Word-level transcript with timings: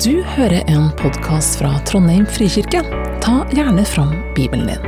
Du 0.00 0.22
hører 0.24 0.62
en 0.72 0.86
podkast 0.96 1.58
fra 1.58 1.68
Trondheim 1.84 2.22
frikirke. 2.24 2.80
Ta 3.20 3.42
gjerne 3.52 3.82
fram 3.84 4.12
Bibelen 4.32 4.70
din. 4.70 4.84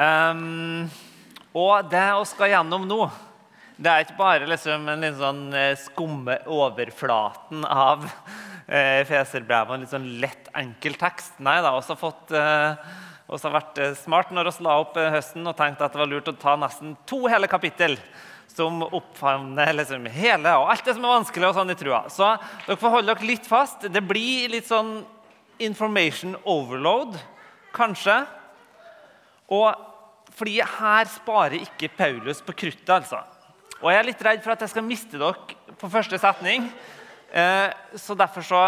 Um, 0.00 0.86
og 1.52 1.90
det 1.92 2.04
vi 2.06 2.28
skal 2.30 2.52
gjennom 2.54 2.86
nå, 2.88 3.00
det 3.76 3.92
er 3.92 4.06
ikke 4.06 4.20
bare 4.22 4.48
liksom 4.48 4.88
en 4.88 5.04
litt 5.04 5.18
sånn 5.20 5.42
eh, 5.52 5.74
skumme 5.82 6.38
overflaten 6.48 7.66
av 7.68 8.06
eh, 8.06 9.02
Feserbrevet, 9.04 9.74
en 9.74 9.84
litt 9.84 9.92
sånn 9.92 10.08
lett, 10.22 10.48
enkel 10.56 10.96
tekst. 10.96 11.36
Nei 11.44 11.58
det 11.60 11.68
har 11.68 11.82
også 11.82 11.98
fått 12.00 12.32
eh, 12.32 13.04
oss 13.26 13.42
har 13.46 13.54
vært 13.56 13.78
eh, 13.82 13.96
smart 13.98 14.30
når 14.34 14.50
vi 14.50 14.64
la 14.66 14.78
opp 14.82 14.96
eh, 15.00 15.10
høsten 15.14 15.46
og 15.46 15.56
tenkte 15.58 15.86
at 15.86 15.94
det 15.94 16.02
var 16.02 16.10
lurt 16.10 16.30
å 16.30 16.36
ta 16.38 16.54
nesten 16.60 16.94
to 17.08 17.24
hele 17.30 17.50
kapittel 17.50 17.96
som 18.56 18.80
oppfavner 18.86 19.74
liksom 19.74 20.06
hele 20.14 20.52
og 20.56 20.70
alt 20.72 20.86
det 20.86 20.94
som 20.96 21.04
er 21.04 21.14
vanskelig 21.18 21.48
og 21.50 21.56
sånn 21.58 21.74
i 21.74 21.78
trua. 21.78 22.04
Så 22.12 22.30
dere 22.66 22.78
får 22.80 22.94
holde 22.94 23.12
dere 23.12 23.28
litt 23.28 23.48
fast. 23.48 23.88
Det 23.92 24.02
blir 24.04 24.54
litt 24.54 24.68
sånn 24.70 25.00
information 25.62 26.36
overload, 26.48 27.18
kanskje. 27.76 28.22
Og 29.52 29.68
fordi 30.36 30.58
her 30.60 31.08
sparer 31.10 31.58
ikke 31.62 31.92
Paulus 31.96 32.42
på 32.44 32.54
kruttet, 32.64 32.92
altså. 32.92 33.22
Og 33.82 33.90
jeg 33.92 34.00
er 34.00 34.08
litt 34.08 34.24
redd 34.24 34.42
for 34.44 34.54
at 34.54 34.64
jeg 34.64 34.72
skal 34.72 34.86
miste 34.86 35.20
dere 35.20 35.74
på 35.76 35.90
første 35.92 36.18
setning. 36.20 36.70
Eh, 37.32 37.68
så 37.98 38.16
derfor 38.16 38.44
så 38.46 38.62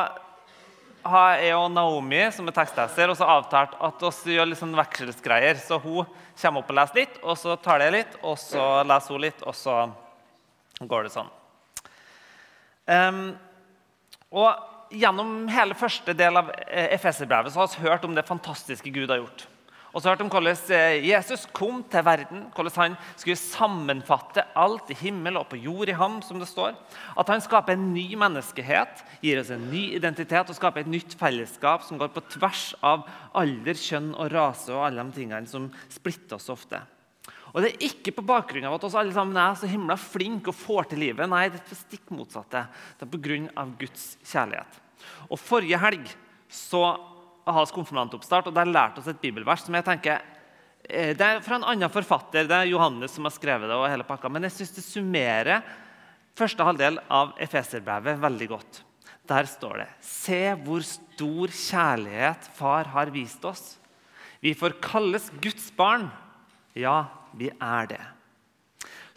har 1.02 1.43
jeg 1.43 1.57
og 1.57 1.69
Naomi 1.73 2.20
som 2.34 2.48
er 2.48 2.57
tekstleser, 2.57 3.12
også 3.12 3.29
avtalt 3.29 3.77
at 3.80 4.06
vi 4.25 4.37
gjør 4.37 4.51
litt 4.51 4.61
sånn 4.61 4.77
vekselsgreier. 4.79 5.61
Så 5.62 5.79
hun 5.83 6.09
kommer 6.41 6.62
opp 6.62 6.73
og 6.73 6.79
leser 6.80 7.02
litt, 7.02 7.20
og 7.23 7.39
så 7.39 7.59
tar 7.62 7.84
jeg 7.84 7.95
litt, 7.95 8.16
og 8.23 8.39
så 8.41 8.65
leser 8.89 9.15
hun 9.15 9.25
litt, 9.27 9.45
og 9.45 9.56
så 9.56 9.77
går 10.81 11.06
det 11.06 11.14
sånn. 11.14 11.31
Um, 12.89 13.23
og 14.33 14.69
Gjennom 14.89 15.48
hele 15.53 15.77
første 15.77 16.14
del 16.17 16.39
av 16.41 16.48
Efeserbrevet 16.73 17.53
har 17.53 17.69
vi 17.75 17.84
hørt 17.84 18.05
om 18.08 18.14
det 18.17 18.25
fantastiske 18.25 18.91
Gud 18.91 19.11
har 19.12 19.20
gjort. 19.20 19.45
Og 19.92 20.03
så 20.03 20.11
hørte 20.11 20.25
om 20.27 20.31
hvordan 20.31 20.58
eh, 20.75 21.06
Jesus 21.08 21.47
kom 21.56 21.81
til 21.89 22.05
verden, 22.05 22.44
hvordan 22.53 22.75
han 22.77 22.97
skulle 23.14 23.39
sammenfatte 23.41 24.45
alt 24.58 24.91
i 24.92 24.98
himmel 25.00 25.39
og 25.41 25.48
på 25.48 25.61
jord 25.62 25.89
i 25.89 25.97
ham. 25.97 26.20
som 26.22 26.39
det 26.39 26.48
står. 26.50 26.77
At 27.17 27.28
han 27.33 27.41
skaper 27.41 27.72
en 27.72 27.92
ny 27.95 28.12
menneskehet, 28.20 29.03
gir 29.22 29.41
oss 29.41 29.50
en 29.55 29.70
ny 29.70 29.95
identitet 29.97 30.50
og 30.50 30.56
skaper 30.56 30.84
et 30.84 30.92
nytt 30.92 31.17
fellesskap 31.19 31.86
som 31.86 31.98
går 31.98 32.12
på 32.12 32.27
tvers 32.36 32.75
av 32.84 33.08
alder, 33.33 33.75
kjønn 33.75 34.12
og 34.14 34.33
rase 34.33 34.72
og 34.75 34.84
alle 34.86 35.08
de 35.08 35.22
tingene 35.22 35.48
som 35.48 35.70
splitter 35.92 36.36
oss 36.36 36.52
ofte. 36.52 36.83
Og 37.55 37.62
Det 37.62 37.70
er 37.70 37.86
ikke 37.89 38.12
på 38.12 38.27
bakgrunn 38.28 38.67
av 38.69 38.77
at 38.77 38.84
oss 38.84 38.97
alle 38.98 39.14
sammen 39.17 39.36
er 39.41 39.56
så 39.56 39.69
himla 39.70 39.97
flinke 39.97 40.52
og 40.52 40.58
får 40.58 40.91
til 40.91 41.00
livet. 41.06 41.28
Nei, 41.30 41.47
det 41.48 41.62
er 41.64 41.78
stikk 41.80 42.11
motsatte. 42.12 42.67
Det 43.00 43.06
er 43.06 43.12
pga. 43.14 43.64
Guds 43.80 44.11
kjærlighet. 44.20 44.83
Og 45.33 45.41
Forrige 45.41 45.80
helg 45.80 46.11
så 46.52 46.83
Ahas 47.49 47.73
konfirmantoppstart, 47.75 48.51
og 48.51 48.57
der 48.57 48.69
lærte 48.69 49.03
oss 49.03 49.09
et 49.11 49.21
bibelvers 49.23 49.65
som 49.65 49.77
jeg 49.77 49.87
tenker 49.87 50.21
eh, 50.85 51.15
Det 51.17 51.25
er 51.25 51.41
fra 51.45 51.59
en 51.59 51.69
annen 51.73 51.93
forfatter, 51.93 52.49
det 52.49 52.57
er 52.57 52.73
Johannes 52.73 53.15
som 53.17 53.29
har 53.29 53.35
skrevet 53.35 53.71
det. 53.71 53.77
og 53.77 53.89
hele 53.89 54.07
pakka, 54.07 54.29
Men 54.29 54.47
jeg 54.49 54.59
syns 54.59 54.77
det 54.77 54.85
summerer 54.87 55.65
første 56.39 56.65
halvdel 56.65 57.01
av 57.11 57.33
Efeserbrevet 57.43 58.21
veldig 58.23 58.49
godt. 58.53 58.83
Der 59.29 59.49
står 59.49 59.83
det 59.83 59.89
Se 60.05 60.43
hvor 60.65 60.85
stor 60.87 61.53
kjærlighet 61.53 62.49
Far 62.57 62.89
har 62.95 63.11
vist 63.13 63.45
oss. 63.45 63.77
Vi 64.41 64.55
får 64.55 64.79
kalles 64.83 65.33
Guds 65.43 65.73
barn. 65.75 66.07
Ja, 66.79 67.09
vi 67.35 67.51
er 67.51 67.91
det. 67.91 68.05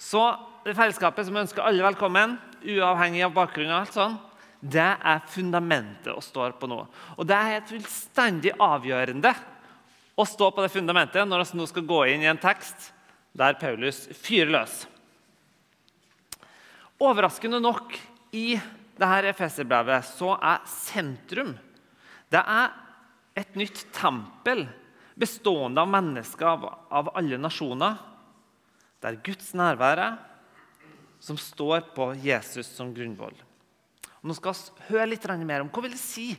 Så 0.01 0.21
det 0.65 0.73
fellesskapet 0.77 1.27
som 1.27 1.37
ønsker 1.37 1.61
alle 1.61 1.85
velkommen, 1.85 2.39
uavhengig 2.65 3.21
av 3.25 3.35
bakgrunn, 3.35 3.69
og 3.69 3.83
alt 3.83 3.93
sånt, 3.93 4.30
det 4.61 4.91
er 4.93 5.23
fundamentet 5.29 6.13
å 6.13 6.21
stå 6.21 6.51
på 6.59 6.69
nå. 6.69 6.83
Og 7.17 7.27
det 7.27 7.35
er 7.35 7.55
helt 7.55 7.71
fullstendig 7.73 8.53
avgjørende 8.61 9.33
å 10.15 10.25
stå 10.27 10.51
på 10.53 10.63
det 10.63 10.73
fundamentet 10.73 11.27
når 11.27 11.45
vi 11.49 11.57
nå 11.57 11.67
skal 11.69 11.87
gå 11.89 12.03
inn 12.13 12.25
i 12.25 12.29
en 12.29 12.41
tekst 12.41 12.91
der 13.37 13.57
Paulus 13.57 14.03
fyrer 14.21 14.53
løs. 14.53 14.75
Overraskende 17.01 17.61
nok 17.63 17.95
i 18.37 18.53
dette 19.01 19.31
Efeserbrevet 19.31 20.05
så 20.05 20.35
er 20.37 20.61
sentrum 20.69 21.55
det 22.31 22.39
er 22.39 22.69
et 23.35 23.57
nytt 23.59 23.81
tempel 23.95 24.67
bestående 25.19 25.81
av 25.83 25.89
mennesker 25.91 26.47
av, 26.47 26.67
av 26.87 27.11
alle 27.17 27.39
nasjoner. 27.41 27.97
Der 29.03 29.17
Guds 29.25 29.51
nærvær 29.57 29.99
er, 29.99 30.19
som 31.21 31.37
står 31.37 31.89
på 31.95 32.11
Jesus 32.21 32.69
som 32.71 32.93
grunnvoll. 32.95 33.35
Nå 34.21 34.35
skal 34.37 34.53
vi 34.53 34.87
høre 34.91 35.09
litt 35.13 35.27
mer 35.45 35.63
om 35.63 35.69
hva 35.73 35.83
vil 35.85 35.95
det 35.95 36.01
si 36.01 36.29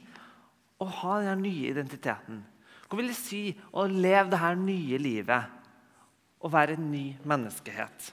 å 0.82 0.86
ha 0.86 1.20
den 1.22 1.42
nye 1.42 1.70
identiteten. 1.72 2.42
Hva 2.86 2.98
vil 2.98 3.10
det 3.10 3.18
si 3.18 3.42
å 3.72 3.86
leve 3.88 4.30
dette 4.34 4.52
nye 4.60 4.98
livet 5.00 5.58
og 6.42 6.52
være 6.52 6.76
en 6.76 6.90
ny 6.92 7.06
menneskehet? 7.24 8.12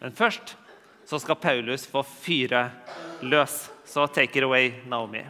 Men 0.00 0.16
først 0.18 0.56
så 1.06 1.18
skal 1.20 1.38
Paulus 1.38 1.86
få 1.86 2.02
fyre 2.06 2.64
løs. 3.22 3.68
Så 3.84 4.06
take 4.08 4.38
it 4.38 4.46
away, 4.46 4.72
Naomi. 4.88 5.22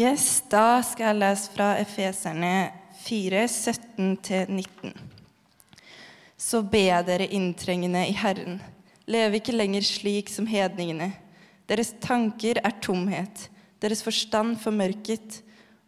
Yes, 0.00 0.44
Da 0.48 0.80
skal 0.86 1.10
jeg 1.10 1.18
lese 1.18 1.50
fra 1.52 1.66
Efeserne 1.76 2.70
4, 3.02 3.40
17-19. 3.44 4.94
Så 6.40 6.60
ber 6.64 6.86
jeg 6.86 7.06
dere 7.08 7.26
inntrengende 7.36 8.06
i 8.08 8.14
Herren, 8.16 8.62
leve 9.10 9.40
ikke 9.40 9.52
lenger 9.52 9.84
slik 9.84 10.30
som 10.32 10.46
hedningene. 10.48 11.10
Deres 11.68 11.90
tanker 12.00 12.62
er 12.62 12.78
tomhet, 12.80 13.50
deres 13.82 14.00
forstand 14.06 14.56
formørket, 14.62 15.42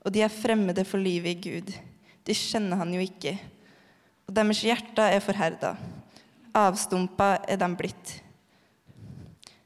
og 0.04 0.12
de 0.12 0.26
er 0.26 0.34
fremmede 0.34 0.84
for 0.84 1.00
livet 1.00 1.38
i 1.38 1.40
Gud. 1.48 1.72
De 2.26 2.36
kjenner 2.36 2.82
han 2.82 2.92
jo 2.92 3.00
ikke. 3.06 3.38
Og 4.28 4.36
deres 4.36 4.60
hjerte 4.66 5.08
er 5.08 5.24
forherda. 5.24 5.72
Avstumpa 6.52 7.38
er 7.48 7.64
de 7.64 7.72
blitt. 7.80 8.18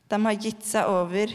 De 0.06 0.22
har 0.28 0.38
gitt 0.38 0.62
seg 0.70 0.86
over 0.92 1.34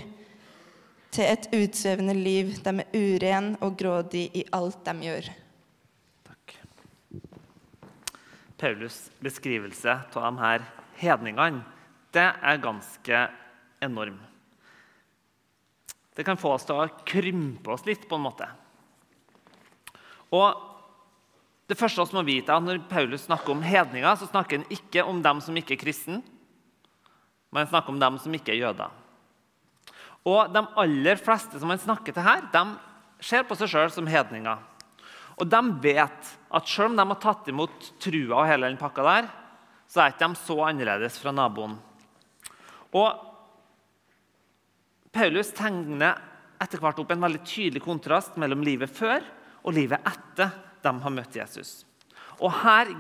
til 1.12 1.28
et 1.28 1.48
utsvevende 1.56 2.16
liv. 2.16 2.56
De 2.64 2.74
er 2.82 2.96
uren 2.96 3.54
og 3.62 3.78
grådig 3.80 4.30
i 4.38 4.46
alt 4.56 4.80
de 4.88 4.96
gjør. 5.08 5.30
Takk. 6.30 6.56
Paulus' 8.62 9.10
beskrivelse 9.24 10.00
av 10.16 10.26
de 10.26 10.42
her 10.42 10.66
hedningene 11.02 11.64
det 12.12 12.28
er 12.28 12.60
ganske 12.60 13.22
enorm. 13.82 14.18
Det 16.16 16.26
kan 16.28 16.40
få 16.40 16.58
oss 16.58 16.68
til 16.68 16.76
å 16.76 16.90
krympe 17.08 17.72
oss 17.72 17.86
litt, 17.88 18.04
på 18.10 18.18
en 18.20 18.26
måte. 18.26 18.50
Og 20.36 20.68
det 21.72 21.78
første 21.80 22.04
vi 22.10 22.18
må 22.18 22.26
vite 22.28 22.52
er 22.52 22.60
at 22.60 22.68
Når 22.68 22.82
Paulus 22.92 23.24
snakker 23.30 23.54
om 23.54 23.64
hedninger, 23.64 24.16
så 24.20 24.28
snakker 24.28 24.60
han 24.60 24.68
ikke 24.74 25.06
om 25.08 25.22
dem 25.24 25.40
som 25.40 25.56
ikke 25.56 25.78
er 25.78 25.84
kristne, 25.86 26.20
men 27.52 27.68
snakker 27.68 27.96
om 27.96 28.00
dem 28.00 28.20
som 28.20 28.36
ikke 28.36 28.52
er 28.52 28.60
jøder. 28.60 29.01
Og 30.28 30.54
De 30.54 30.62
aller 30.84 31.22
fleste 31.22 31.60
som 31.60 31.72
han 31.74 31.82
snakker 31.82 32.14
til 32.14 32.26
her, 32.26 32.44
de 32.54 32.64
ser 33.22 33.46
på 33.48 33.58
seg 33.58 33.72
sjøl 33.72 33.94
som 33.94 34.10
hedninger. 34.10 34.60
Og 35.42 35.48
de 35.50 35.62
vet 35.82 36.32
at 36.54 36.70
selv 36.70 36.92
om 36.92 36.98
de 37.00 37.06
har 37.10 37.22
tatt 37.22 37.48
imot 37.50 37.92
trua 38.02 38.44
og 38.44 38.50
hele 38.50 38.70
den 38.70 38.80
pakka 38.82 39.06
der, 39.08 39.30
så 39.90 40.04
er 40.04 40.14
ikke 40.14 40.30
de 40.30 40.40
så 40.40 40.58
annerledes 40.68 41.18
fra 41.20 41.34
naboen. 41.36 41.74
Og 42.96 43.28
Paulus 45.12 45.52
tegner 45.56 46.20
etter 46.62 46.80
hvert 46.80 47.00
opp 47.02 47.12
en 47.12 47.24
veldig 47.26 47.42
tydelig 47.44 47.82
kontrast 47.84 48.38
mellom 48.40 48.62
livet 48.64 48.92
før 48.94 49.24
og 49.66 49.76
livet 49.76 50.06
etter 50.08 50.54
de 50.82 50.94
har 51.04 51.14
møtt 51.14 51.36
Jesus. 51.36 51.82
Og 52.42 52.54
Her 52.62 52.94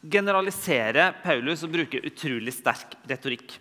generaliserer 0.00 1.18
Paulus 1.22 1.64
og 1.66 1.74
bruker 1.74 2.06
utrolig 2.08 2.54
sterk 2.56 2.96
retorikk. 3.10 3.58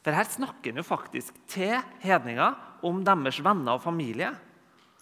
For 0.00 0.16
her 0.16 0.28
snakker 0.28 0.72
han 0.72 0.80
jo 0.80 0.86
faktisk 0.86 1.36
til 1.50 1.76
hedninger 2.00 2.56
om 2.86 3.02
deres 3.04 3.40
venner 3.44 3.76
og 3.76 3.84
familie. 3.84 4.32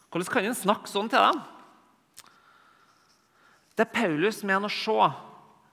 Hvordan 0.09 0.33
kan 0.33 0.49
han 0.49 0.59
snakke 0.59 0.91
sånn 0.91 1.11
til 1.13 1.23
dem? 1.23 1.43
Det 3.79 3.87
Paulus 3.95 4.43
mener 4.43 4.67
å 4.67 4.75
se, 4.75 4.97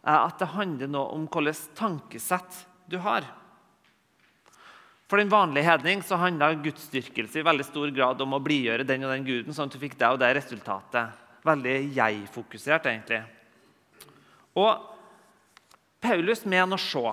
er 0.05 0.19
at 0.27 0.37
det 0.37 0.51
handler 0.53 0.91
noe 0.91 1.15
om 1.15 1.25
hvilket 1.25 1.71
tankesett 1.77 2.61
du 2.91 2.99
har. 3.01 3.25
For 5.09 5.21
den 5.21 5.29
vanlige 5.29 5.65
hedning 5.65 6.01
så 6.05 6.17
handler 6.17 6.59
gudsdyrkelse 6.65 7.41
i 7.41 7.45
veldig 7.45 7.65
stor 7.65 7.91
grad 7.93 8.21
om 8.21 8.33
å 8.37 8.41
blidgjøre 8.41 8.85
den 8.85 9.05
og 9.05 9.13
den 9.13 9.25
guden, 9.25 9.53
sånn 9.53 9.69
at 9.69 9.77
du 9.77 9.81
fikk 9.81 9.97
det 9.97 10.09
og 10.09 10.21
det 10.21 10.31
resultatet. 10.37 11.21
Veldig 11.45 11.75
jeg-fokusert, 11.93 12.87
egentlig. 12.89 13.21
Og 14.57 14.85
Paulus 16.01 16.45
mener 16.49 16.77
å 16.77 16.81
se 16.81 17.03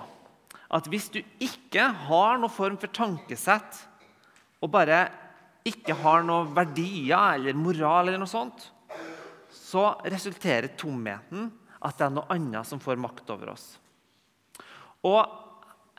at 0.73 0.87
hvis 0.89 1.09
du 1.13 1.19
ikke 1.43 1.85
har 2.07 2.39
noen 2.41 2.51
form 2.51 2.79
for 2.81 2.91
tankesett, 2.93 3.83
og 4.63 4.71
bare 4.73 5.05
ikke 5.67 5.95
har 6.01 6.23
noen 6.25 6.49
verdier 6.55 7.37
eller 7.37 7.57
moral, 7.57 8.09
eller 8.09 8.21
noe 8.21 8.31
sånt, 8.31 8.65
så 9.53 9.93
resulterer 10.09 10.73
tomheten 10.79 11.51
at 11.83 11.97
det 11.99 12.07
er 12.07 12.13
noe 12.15 12.29
annet 12.33 12.67
som 12.67 12.81
får 12.81 12.99
makt 12.99 13.31
over 13.35 13.53
oss. 13.53 13.65
Og 15.03 15.21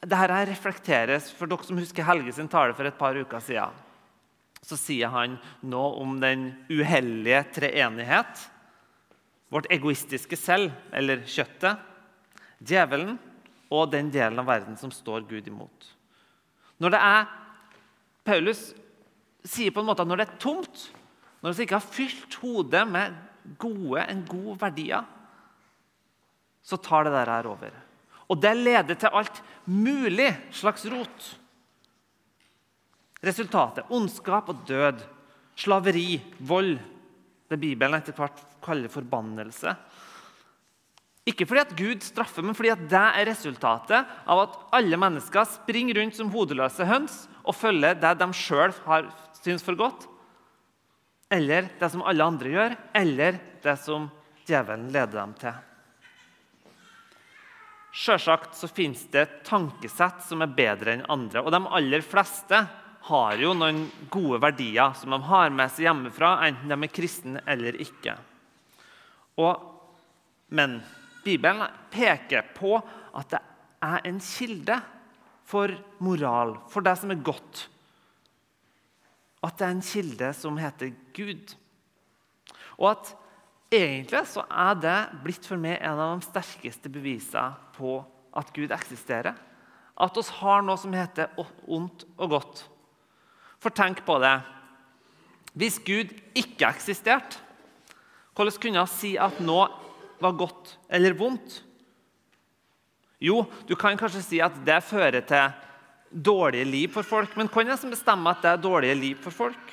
dette 0.04 0.40
reflekteres 0.50 1.30
for 1.32 1.48
dere 1.48 1.66
som 1.66 1.80
husker 1.80 2.06
Helge 2.06 2.34
sin 2.36 2.50
tale 2.50 2.74
for 2.76 2.88
et 2.88 2.98
par 2.98 3.16
uker 3.16 3.42
siden. 3.44 3.82
Så 4.64 4.78
sier 4.80 5.12
han 5.12 5.36
noe 5.68 6.00
om 6.00 6.16
den 6.20 6.48
uheldige 6.72 7.42
treenighet. 7.58 8.46
Vårt 9.52 9.68
egoistiske 9.72 10.38
selv, 10.40 10.72
eller 10.92 11.22
kjøttet, 11.28 11.80
djevelen 12.64 13.18
og 13.74 13.90
den 13.92 14.10
delen 14.14 14.40
av 14.40 14.48
verden 14.48 14.78
som 14.80 14.92
står 14.94 15.26
Gud 15.28 15.48
imot. 15.50 15.88
Når 16.82 16.94
det 16.94 17.00
er 17.02 17.30
Paulus 18.24 18.62
sier 19.44 19.74
på 19.74 19.82
en 19.82 19.88
måte 19.90 20.04
at 20.04 20.08
når 20.08 20.20
det 20.20 20.26
er 20.28 20.42
tomt, 20.42 20.86
når 21.44 21.52
vi 21.52 21.66
ikke 21.66 21.76
har 21.76 21.94
fylt 21.94 22.38
hodet 22.40 22.84
med 22.88 23.16
gode, 23.60 24.04
en 24.08 24.22
god 24.28 24.60
verdier, 24.62 25.04
så 26.64 26.78
tar 26.80 27.04
det 27.04 27.12
der 27.12 27.32
her 27.34 27.48
over. 27.50 27.74
Og 28.32 28.40
det 28.40 28.54
leder 28.56 28.96
til 28.96 29.12
alt 29.12 29.42
mulig 29.68 30.30
slags 30.56 30.86
rot. 30.88 31.26
Resultatet 33.24 33.92
ondskap 33.92 34.48
og 34.52 34.64
død, 34.68 35.04
slaveri, 35.56 36.16
vold. 36.40 36.78
Det 37.48 37.60
Bibelen 37.60 37.98
etter 37.98 38.16
hvert 38.16 38.40
kaller 38.64 38.88
forbannelse. 38.88 39.74
Ikke 41.24 41.46
fordi 41.48 41.62
at 41.62 41.76
Gud 41.76 42.02
straffer, 42.04 42.44
men 42.44 42.56
fordi 42.56 42.72
at 42.74 42.82
det 42.90 43.00
er 43.00 43.28
resultatet 43.30 44.16
av 44.28 44.42
at 44.42 44.56
alle 44.76 44.98
mennesker 45.00 45.46
springer 45.48 45.96
rundt 45.96 46.18
som 46.18 46.32
hodeløse 46.34 46.84
høns 46.88 47.22
og 47.44 47.56
følger 47.56 47.96
det 48.00 48.12
de 48.20 48.28
sjøl 48.36 48.74
syns 49.40 49.64
for 49.64 49.78
godt, 49.78 50.04
eller 51.32 51.70
det 51.80 51.88
som 51.92 52.04
alle 52.04 52.26
andre 52.28 52.52
gjør, 52.52 52.76
eller 53.00 53.38
det 53.64 53.76
som 53.80 54.10
djevelen 54.44 54.90
leder 54.92 55.16
dem 55.16 55.32
til. 55.40 55.56
Sjølsagt 57.94 58.56
så 58.58 58.68
finnes 58.68 59.04
det 59.14 59.44
tankesett 59.46 60.24
som 60.26 60.42
er 60.42 60.50
bedre 60.50 60.96
enn 60.96 61.04
andre. 61.14 61.44
Og 61.44 61.52
de 61.54 61.60
aller 61.78 62.02
fleste 62.02 62.58
har 63.08 63.38
jo 63.38 63.52
noen 63.54 63.84
gode 64.12 64.40
verdier 64.42 64.96
som 64.98 65.14
de 65.14 65.20
har 65.28 65.52
med 65.54 65.70
seg 65.70 65.86
hjemmefra, 65.86 66.32
enten 66.48 66.72
de 66.72 66.78
er 66.80 66.92
kristne 66.92 67.44
eller 67.46 67.78
ikke. 67.84 68.16
Og, 69.38 69.62
men 70.56 70.80
Bibelen 71.24 71.64
peker 71.92 72.46
på 72.56 72.76
at 73.14 73.32
det 73.32 73.40
er 73.84 74.06
en 74.08 74.20
kilde 74.22 74.78
for 75.44 75.72
moral, 76.04 76.56
for 76.72 76.84
det 76.84 76.96
som 77.00 77.12
er 77.12 77.24
godt. 77.24 77.66
At 79.44 79.58
det 79.58 79.66
er 79.66 79.74
en 79.76 79.84
kilde 79.84 80.30
som 80.36 80.56
heter 80.60 80.94
Gud. 81.16 81.56
Og 82.78 82.90
at 82.94 83.14
Egentlig 83.74 84.20
så 84.30 84.44
er 84.50 84.76
det 84.78 84.98
blitt 85.24 85.46
for 85.48 85.58
meg 85.58 85.80
en 85.82 85.98
av 85.98 86.12
de 86.14 86.26
sterkeste 86.28 86.90
bevisene 86.92 87.56
på 87.74 87.96
at 88.36 88.52
Gud 88.54 88.74
eksisterer. 88.74 89.34
At 89.94 90.18
oss 90.18 90.30
har 90.40 90.62
noe 90.62 90.78
som 90.78 90.94
heter 90.94 91.32
ondt 91.66 92.04
og 92.14 92.36
godt. 92.36 92.62
For 93.62 93.74
tenk 93.74 94.04
på 94.06 94.18
det. 94.22 94.36
Hvis 95.58 95.80
Gud 95.86 96.12
ikke 96.36 96.68
eksisterte, 96.68 97.40
hvordan 98.34 98.60
kunne 98.60 98.82
han 98.82 98.90
si 98.90 99.14
at 99.18 99.38
noe 99.42 99.68
var 100.24 100.38
godt 100.40 100.74
eller 100.88 101.16
vondt? 101.18 101.60
Jo, 103.24 103.44
du 103.68 103.76
kan 103.78 103.96
kanskje 103.98 104.24
si 104.24 104.40
at 104.42 104.56
det 104.66 104.80
fører 104.84 105.24
til 105.24 105.52
dårlige 106.14 106.66
liv 106.68 106.92
for 106.92 107.06
folk. 107.06 107.36
Men 107.38 107.48
hvem 107.48 107.66
er 107.66 107.74
det 107.74 107.80
som 107.82 107.92
bestemmer 107.92 108.34
at 108.34 108.44
det 108.44 108.52
er 108.52 108.64
dårlige 108.64 108.98
liv 108.98 109.20
for 109.22 109.34
folk? 109.34 109.72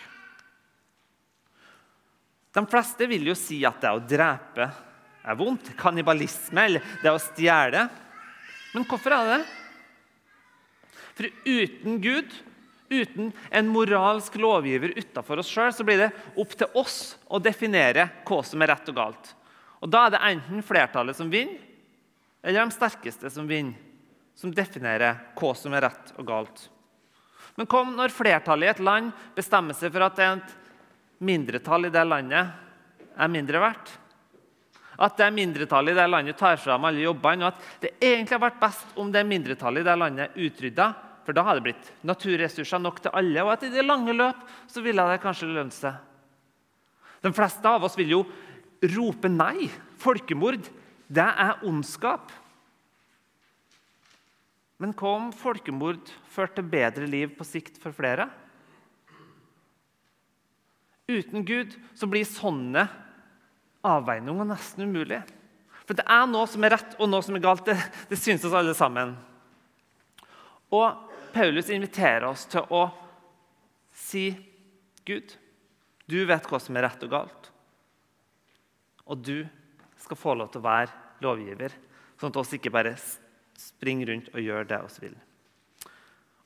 De 2.51 2.63
fleste 2.67 3.07
vil 3.07 3.29
jo 3.31 3.35
si 3.37 3.61
at 3.67 3.79
det 3.83 3.91
å 3.91 4.03
drepe 4.03 4.67
er 5.21 5.39
vondt. 5.39 5.73
Kannibalisme 5.79 6.67
eller 6.67 6.93
det 7.03 7.13
å 7.13 7.21
stjele. 7.21 7.87
Men 8.71 8.87
hvorfor 8.87 9.15
er 9.15 9.27
det 9.27 9.35
det? 9.35 9.57
For 11.11 11.27
uten 11.45 11.99
Gud, 12.01 12.31
uten 12.91 13.31
en 13.51 13.69
moralsk 13.71 14.35
lovgiver 14.39 14.95
utafor 14.97 15.43
oss 15.43 15.51
sjøl, 15.51 15.73
så 15.75 15.85
blir 15.87 16.05
det 16.05 16.11
opp 16.39 16.55
til 16.57 16.79
oss 16.79 16.97
å 17.27 17.39
definere 17.43 18.07
hva 18.27 18.41
som 18.47 18.63
er 18.63 18.73
rett 18.73 18.91
og 18.91 18.97
galt. 18.97 19.33
Og 19.81 19.89
Da 19.89 20.05
er 20.05 20.13
det 20.13 20.25
enten 20.29 20.65
flertallet 20.65 21.17
som 21.17 21.29
vinner, 21.31 21.57
eller 22.41 22.65
de 22.65 22.73
sterkeste 22.73 23.29
som 23.33 23.47
vinner, 23.49 23.77
som 24.37 24.53
definerer 24.53 25.33
hva 25.37 25.53
som 25.57 25.73
er 25.73 25.85
rett 25.85 26.13
og 26.17 26.25
galt. 26.25 26.67
Men 27.57 27.67
kom 27.69 27.95
når 27.97 28.13
flertallet 28.13 28.69
i 28.69 28.71
et 28.71 28.83
land 28.83 29.11
bestemmer 29.35 29.75
seg 29.77 29.91
for 29.93 30.05
at 30.05 30.21
et 30.23 30.53
mindretall 31.21 31.89
i 31.89 31.93
det 31.93 32.03
landet 32.07 32.53
er 33.17 33.29
mindre 33.29 33.61
verdt. 33.61 33.91
At 35.01 35.17
det 35.17 35.31
mindretallet 35.33 35.93
i 35.93 35.99
det 35.99 36.07
landet 36.09 36.37
tar 36.37 36.59
fram 36.61 36.85
alle 36.85 37.03
jobbene, 37.03 37.45
og 37.45 37.53
at 37.53 37.81
det 37.83 37.95
egentlig 37.99 38.37
har 38.37 38.45
vært 38.45 38.61
best 38.61 38.99
om 39.01 39.11
det 39.13 39.25
mindretallet 39.27 39.83
i 39.83 39.89
det 39.89 39.97
landet 39.97 40.37
utrydda, 40.37 40.87
for 41.25 41.37
da 41.37 41.43
hadde 41.45 41.61
det 41.61 41.67
blitt 41.69 41.91
naturressurser 42.07 42.81
nok 42.81 43.01
til 43.03 43.13
alle, 43.17 43.43
og 43.43 43.53
at 43.53 43.65
i 43.67 43.73
det 43.73 43.85
lange 43.85 44.13
løp 44.15 44.41
så 44.69 44.81
ville 44.85 45.05
det 45.09 45.21
kanskje 45.21 45.49
lønne 45.49 45.75
seg. 45.75 45.97
De 47.21 47.29
fleste 47.35 47.69
av 47.69 47.83
oss 47.85 47.97
vil 47.97 48.15
jo 48.15 48.21
rope 48.81 49.29
nei. 49.29 49.69
Folkemord, 50.01 50.69
det 51.11 51.27
er 51.27 51.65
ondskap. 51.67 52.31
Men 54.81 54.95
hva 54.97 55.11
om 55.19 55.29
folkemord 55.35 56.09
førte 56.31 56.61
til 56.61 56.71
bedre 56.71 57.09
liv 57.09 57.35
på 57.37 57.45
sikt 57.45 57.77
for 57.81 57.93
flere? 57.93 58.25
Uten 61.11 61.45
Gud 61.45 61.75
så 61.97 62.07
blir 62.09 62.25
sånne 62.25 62.87
avveininger 63.85 64.47
nesten 64.47 64.87
umulig. 64.89 65.19
For 65.85 65.97
det 65.97 66.05
er 66.07 66.25
noe 66.29 66.47
som 66.49 66.63
er 66.65 66.75
rett, 66.77 66.95
og 66.97 67.09
noe 67.11 67.25
som 67.25 67.37
er 67.37 67.43
galt. 67.43 67.65
Det, 67.67 67.75
det 68.09 68.17
syns 68.17 68.45
oss 68.47 68.55
alle 68.57 68.73
sammen. 68.77 69.13
Og 70.71 71.09
Paulus 71.35 71.69
inviterer 71.73 72.25
oss 72.29 72.47
til 72.49 72.65
å 72.71 72.85
si 74.01 74.29
Gud, 75.05 75.35
du 76.07 76.21
vet 76.29 76.47
hva 76.47 76.59
som 76.61 76.77
er 76.77 76.87
rett 76.87 77.03
og 77.05 77.11
galt. 77.11 77.50
Og 79.05 79.17
du 79.17 79.41
skal 80.01 80.19
få 80.19 80.35
lov 80.37 80.51
til 80.51 80.61
å 80.61 80.67
være 80.67 81.23
lovgiver, 81.23 81.73
sånn 82.19 82.33
at 82.33 82.39
oss 82.41 82.53
ikke 82.57 82.73
bare 82.73 82.95
springer 83.57 84.11
rundt 84.11 84.31
og 84.33 84.41
gjør 84.41 84.67
det 84.69 84.79
vi 84.85 85.07
vil. 85.07 85.17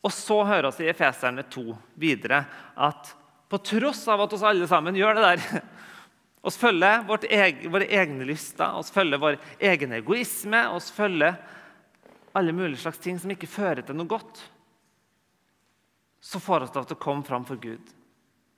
Og 0.05 0.13
så 0.13 0.38
hører 0.45 0.75
vi 0.75 0.85
i 0.85 0.91
Efeserne 0.91 1.45
2 1.50 1.63
videre 1.97 2.43
at 2.75 3.13
på 3.50 3.59
tross 3.65 4.03
av 4.12 4.25
at 4.25 4.33
oss 4.35 4.45
alle 4.45 4.67
sammen 4.69 4.97
gjør 4.97 5.17
det 5.17 5.25
der. 5.25 5.62
Oss 6.45 6.59
følger 6.62 7.07
egen, 7.25 7.71
våre 7.74 7.88
egne 7.89 8.25
lyster, 8.29 8.75
oss 8.77 8.91
følger 8.93 9.17
vår 9.17 9.39
egen 9.65 9.95
egoisme, 9.97 10.59
oss 10.77 10.91
følger 10.93 11.39
alle 12.38 12.53
mulige 12.53 12.83
slags 12.83 13.00
ting 13.01 13.17
som 13.17 13.31
ikke 13.33 13.50
fører 13.50 13.81
til 13.81 13.97
noe 13.97 14.05
godt. 14.05 14.43
Så 16.21 16.38
får 16.38 16.67
oss 16.67 16.75
lov 16.75 16.85
til 16.85 17.00
å 17.00 17.01
komme 17.01 17.25
fram 17.25 17.47
for 17.50 17.57
Gud, 17.57 17.89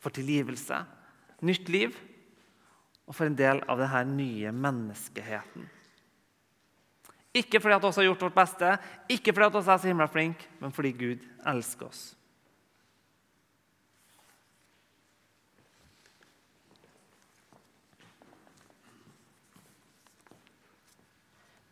for 0.03 0.11
tilgivelse, 0.11 0.81
nytt 1.47 1.71
liv 1.71 1.95
og 3.07 3.15
for 3.15 3.29
en 3.29 3.39
del 3.39 3.63
av 3.71 3.79
denne 3.79 4.03
nye 4.17 4.51
menneskeheten. 4.51 5.69
Ikke 7.37 7.61
fordi 7.61 7.77
at 7.77 7.85
vi 7.85 7.93
har 7.95 8.07
gjort 8.09 8.27
vårt 8.27 8.37
beste, 8.37 8.75
ikke 9.13 9.33
fordi 9.33 9.47
at 9.47 9.57
vi 9.57 9.71
er 9.71 9.81
så 9.81 9.91
himla 9.91 10.07
flinke, 10.11 10.53
men 10.59 10.73
fordi 10.75 10.93
Gud 10.97 11.25
elsker 11.47 11.87
oss. 11.87 12.05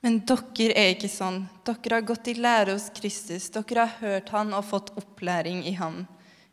Men 0.06 0.20
dere 0.30 0.76
er 0.78 0.92
ikke 0.94 1.10
sånn. 1.10 1.48
Dere 1.66 1.98
har 1.98 2.04
gått 2.06 2.28
i 2.30 2.36
lære 2.38 2.76
hos 2.76 2.92
Kristus. 2.94 3.48
Dere 3.50 3.88
har 3.88 4.04
hørt 4.04 4.28
han 4.36 4.54
og 4.54 4.68
fått 4.68 4.92
opplæring 5.02 5.64
i 5.66 5.74
han. 5.80 6.04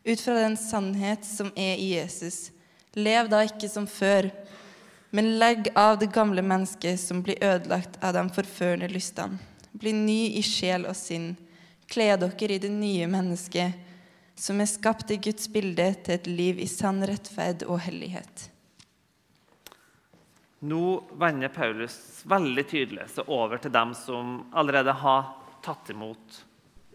Ut 0.01 0.23
fra 0.23 0.33
den 0.39 0.57
sannhet 0.57 1.21
som 1.27 1.51
er 1.53 1.77
i 1.77 1.91
Jesus. 1.91 2.47
Lev 2.97 3.29
da 3.29 3.43
ikke 3.45 3.69
som 3.69 3.85
før, 3.85 4.31
men 5.15 5.35
legg 5.39 5.67
av 5.77 5.99
det 6.01 6.07
gamle 6.13 6.41
mennesket 6.41 6.99
som 6.99 7.19
blir 7.21 7.37
ødelagt 7.43 7.99
av 8.01 8.15
de 8.15 8.23
forførende 8.33 8.87
lystene. 8.89 9.37
Bli 9.71 9.91
ny 9.93 10.21
i 10.39 10.41
sjel 10.41 10.87
og 10.89 10.95
sinn. 10.97 11.35
Kle 11.85 12.07
dere 12.17 12.55
i 12.55 12.61
det 12.61 12.71
nye 12.73 13.05
mennesket, 13.05 13.75
som 14.33 14.57
er 14.57 14.71
skapt 14.71 15.13
i 15.13 15.19
Guds 15.21 15.45
bilde 15.53 15.85
til 16.01 16.15
et 16.15 16.29
liv 16.29 16.61
i 16.63 16.65
sann 16.65 17.03
rettferd 17.05 17.61
og 17.67 17.83
hellighet. 17.85 18.47
Nå 20.65 20.81
vender 21.21 21.53
Paulus 21.53 22.23
veldig 22.25 22.65
tydelig 22.73 23.05
seg 23.13 23.29
over 23.29 23.61
til 23.61 23.73
dem 23.75 23.93
som 23.93 24.39
allerede 24.49 24.97
har 25.03 25.29
tatt 25.61 25.93
imot 25.93 26.41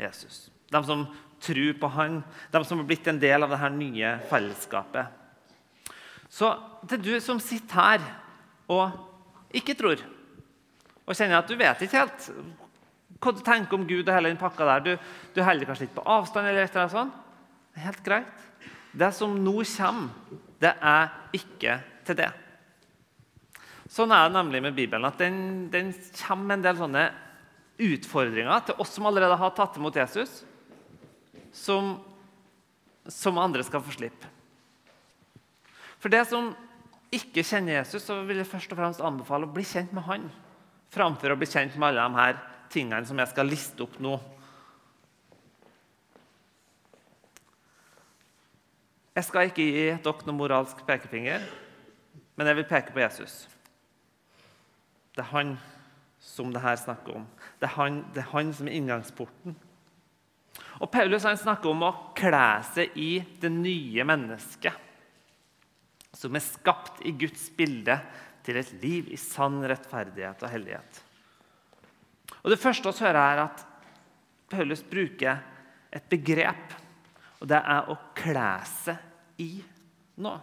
Jesus. 0.00 0.48
De 0.75 0.82
som 0.82 1.06
tror 1.38 1.78
på 1.78 1.94
han, 1.94 2.18
de 2.50 2.64
som 2.66 2.82
har 2.82 2.90
blitt 2.90 3.06
en 3.06 3.22
del 3.22 3.46
av 3.46 3.54
dette 3.54 3.70
nye 3.78 4.16
fellesskapet. 4.26 5.17
Så 6.28 6.52
til 6.88 7.02
du 7.02 7.12
som 7.25 7.40
sitter 7.40 7.80
her 7.80 8.06
og 8.68 9.54
ikke 9.56 9.76
tror, 9.78 10.00
og 11.08 11.16
kjenner 11.16 11.40
at 11.40 11.49
du 11.49 11.56
vet 11.56 11.85
ikke 11.87 12.02
helt 12.02 12.26
hva 13.18 13.32
du 13.35 13.40
tenker 13.42 13.78
om 13.78 13.87
Gud 13.88 14.04
og 14.04 14.12
hele 14.14 14.30
den 14.30 14.40
pakka 14.40 14.66
der. 14.68 14.85
Du, 14.85 15.14
du 15.35 15.40
holder 15.42 15.66
kanskje 15.66 15.88
litt 15.88 15.97
på 15.97 16.04
avstand. 16.06 16.47
eller 16.47 16.66
et 16.66 16.70
eller 16.70 16.85
annet 16.85 16.94
sånt. 16.94 17.16
Det 17.73 17.80
er 17.80 17.87
helt 17.88 18.04
greit. 18.06 18.44
Det 18.99 19.08
som 19.16 19.35
nå 19.42 19.56
kommer, 19.64 20.37
det 20.62 20.75
er 20.92 21.08
ikke 21.35 21.78
til 22.06 22.18
det. 22.20 22.28
Sånn 23.88 24.12
er 24.12 24.28
det 24.28 24.37
nemlig 24.37 24.62
med 24.62 24.76
Bibelen. 24.76 25.08
at 25.08 25.18
Den, 25.18 25.68
den 25.73 25.92
kommer 26.20 26.44
med 26.44 26.58
en 26.58 26.66
del 26.68 26.78
sånne 26.78 27.04
utfordringer 27.88 28.66
til 28.66 28.82
oss 28.82 28.94
som 28.94 29.06
allerede 29.08 29.38
har 29.38 29.54
tatt 29.56 29.78
imot 29.78 29.97
Jesus, 29.97 30.42
som, 31.54 31.97
som 33.08 33.38
andre 33.40 33.64
skal 33.66 33.82
få 33.82 33.94
slippe. 33.94 34.38
For 35.99 36.12
det 36.12 36.25
som 36.31 36.52
ikke 37.14 37.43
kjenner 37.47 37.81
Jesus, 37.81 38.05
så 38.05 38.21
vil 38.28 38.43
jeg 38.43 38.50
først 38.50 38.73
og 38.75 38.78
fremst 38.78 39.05
anbefale 39.05 39.49
å 39.49 39.52
bli 39.52 39.64
kjent 39.67 39.95
med 39.97 40.07
han 40.07 40.28
framfor 40.93 41.33
å 41.33 41.38
bli 41.38 41.49
kjent 41.49 41.76
med 41.76 41.90
alle 41.90 42.07
de 42.07 42.19
her 42.19 42.43
tingene 42.73 43.07
som 43.09 43.21
jeg 43.21 43.33
skal 43.33 43.49
liste 43.49 43.85
opp 43.85 43.97
nå. 44.02 44.17
Jeg 49.19 49.26
skal 49.26 49.50
ikke 49.50 49.64
gi 49.67 49.87
dere 49.99 50.28
noen 50.28 50.38
moralsk 50.38 50.85
pekefinger, 50.87 51.43
men 52.38 52.50
jeg 52.50 52.61
vil 52.61 52.69
peke 52.71 52.95
på 52.95 53.02
Jesus. 53.02 53.40
Det 55.17 55.25
er 55.25 55.33
han 55.33 55.57
som 56.23 56.52
det 56.55 56.62
her 56.62 56.76
snakker 56.78 57.19
om. 57.19 57.25
Det 57.59 57.67
er 57.67 57.75
han, 57.75 58.02
det 58.14 58.23
er 58.23 58.31
han 58.31 58.52
som 58.55 58.69
er 58.69 58.78
inngangsporten. 58.78 59.57
Og 60.78 60.90
Paulus 60.95 61.26
snakker 61.26 61.73
om 61.73 61.83
å 61.83 61.97
kle 62.19 62.47
seg 62.71 62.95
i 62.95 63.11
det 63.43 63.50
nye 63.50 64.07
mennesket, 64.07 64.88
som 66.16 66.34
er 66.34 66.44
skapt 66.44 67.02
i 67.06 67.12
Guds 67.18 67.48
bilde 67.56 67.98
til 68.46 68.58
et 68.60 68.70
liv 68.82 69.10
i 69.12 69.18
sann 69.20 69.60
rettferdighet 69.68 70.42
og 70.42 70.52
hellighet. 70.52 71.00
Og 72.42 72.50
Det 72.50 72.60
første 72.60 72.92
vi 72.92 73.04
hører, 73.04 73.20
er 73.20 73.42
at 73.44 73.64
Paulus 74.48 74.82
bruker 74.82 75.42
et 75.92 76.04
begrep, 76.08 76.76
og 77.40 77.48
det 77.48 77.58
er 77.58 77.90
å 77.90 77.96
kle 78.16 78.52
seg 78.64 79.42
i 79.44 79.50
noe. 80.24 80.38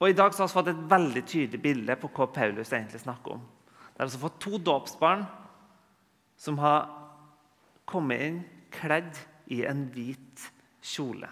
Og 0.00 0.08
I 0.08 0.16
dag 0.16 0.32
så 0.32 0.44
har 0.44 0.48
vi 0.48 0.56
fått 0.56 0.70
et 0.72 0.86
veldig 0.90 1.22
tydelig 1.28 1.60
bilde 1.60 1.96
på 2.00 2.08
hva 2.14 2.30
Paulus 2.32 2.72
egentlig 2.72 3.02
snakker 3.02 3.36
om. 3.36 3.42
Det 3.90 3.98
er 4.00 4.06
altså 4.06 4.22
fått 4.22 4.38
to 4.40 4.60
dåpsbarn 4.64 5.26
som 6.40 6.56
har 6.62 6.86
kommet 7.90 8.22
inn 8.24 8.38
kledd 8.72 9.18
i 9.52 9.60
en 9.68 9.84
hvit 9.92 10.46
kjole. 10.80 11.28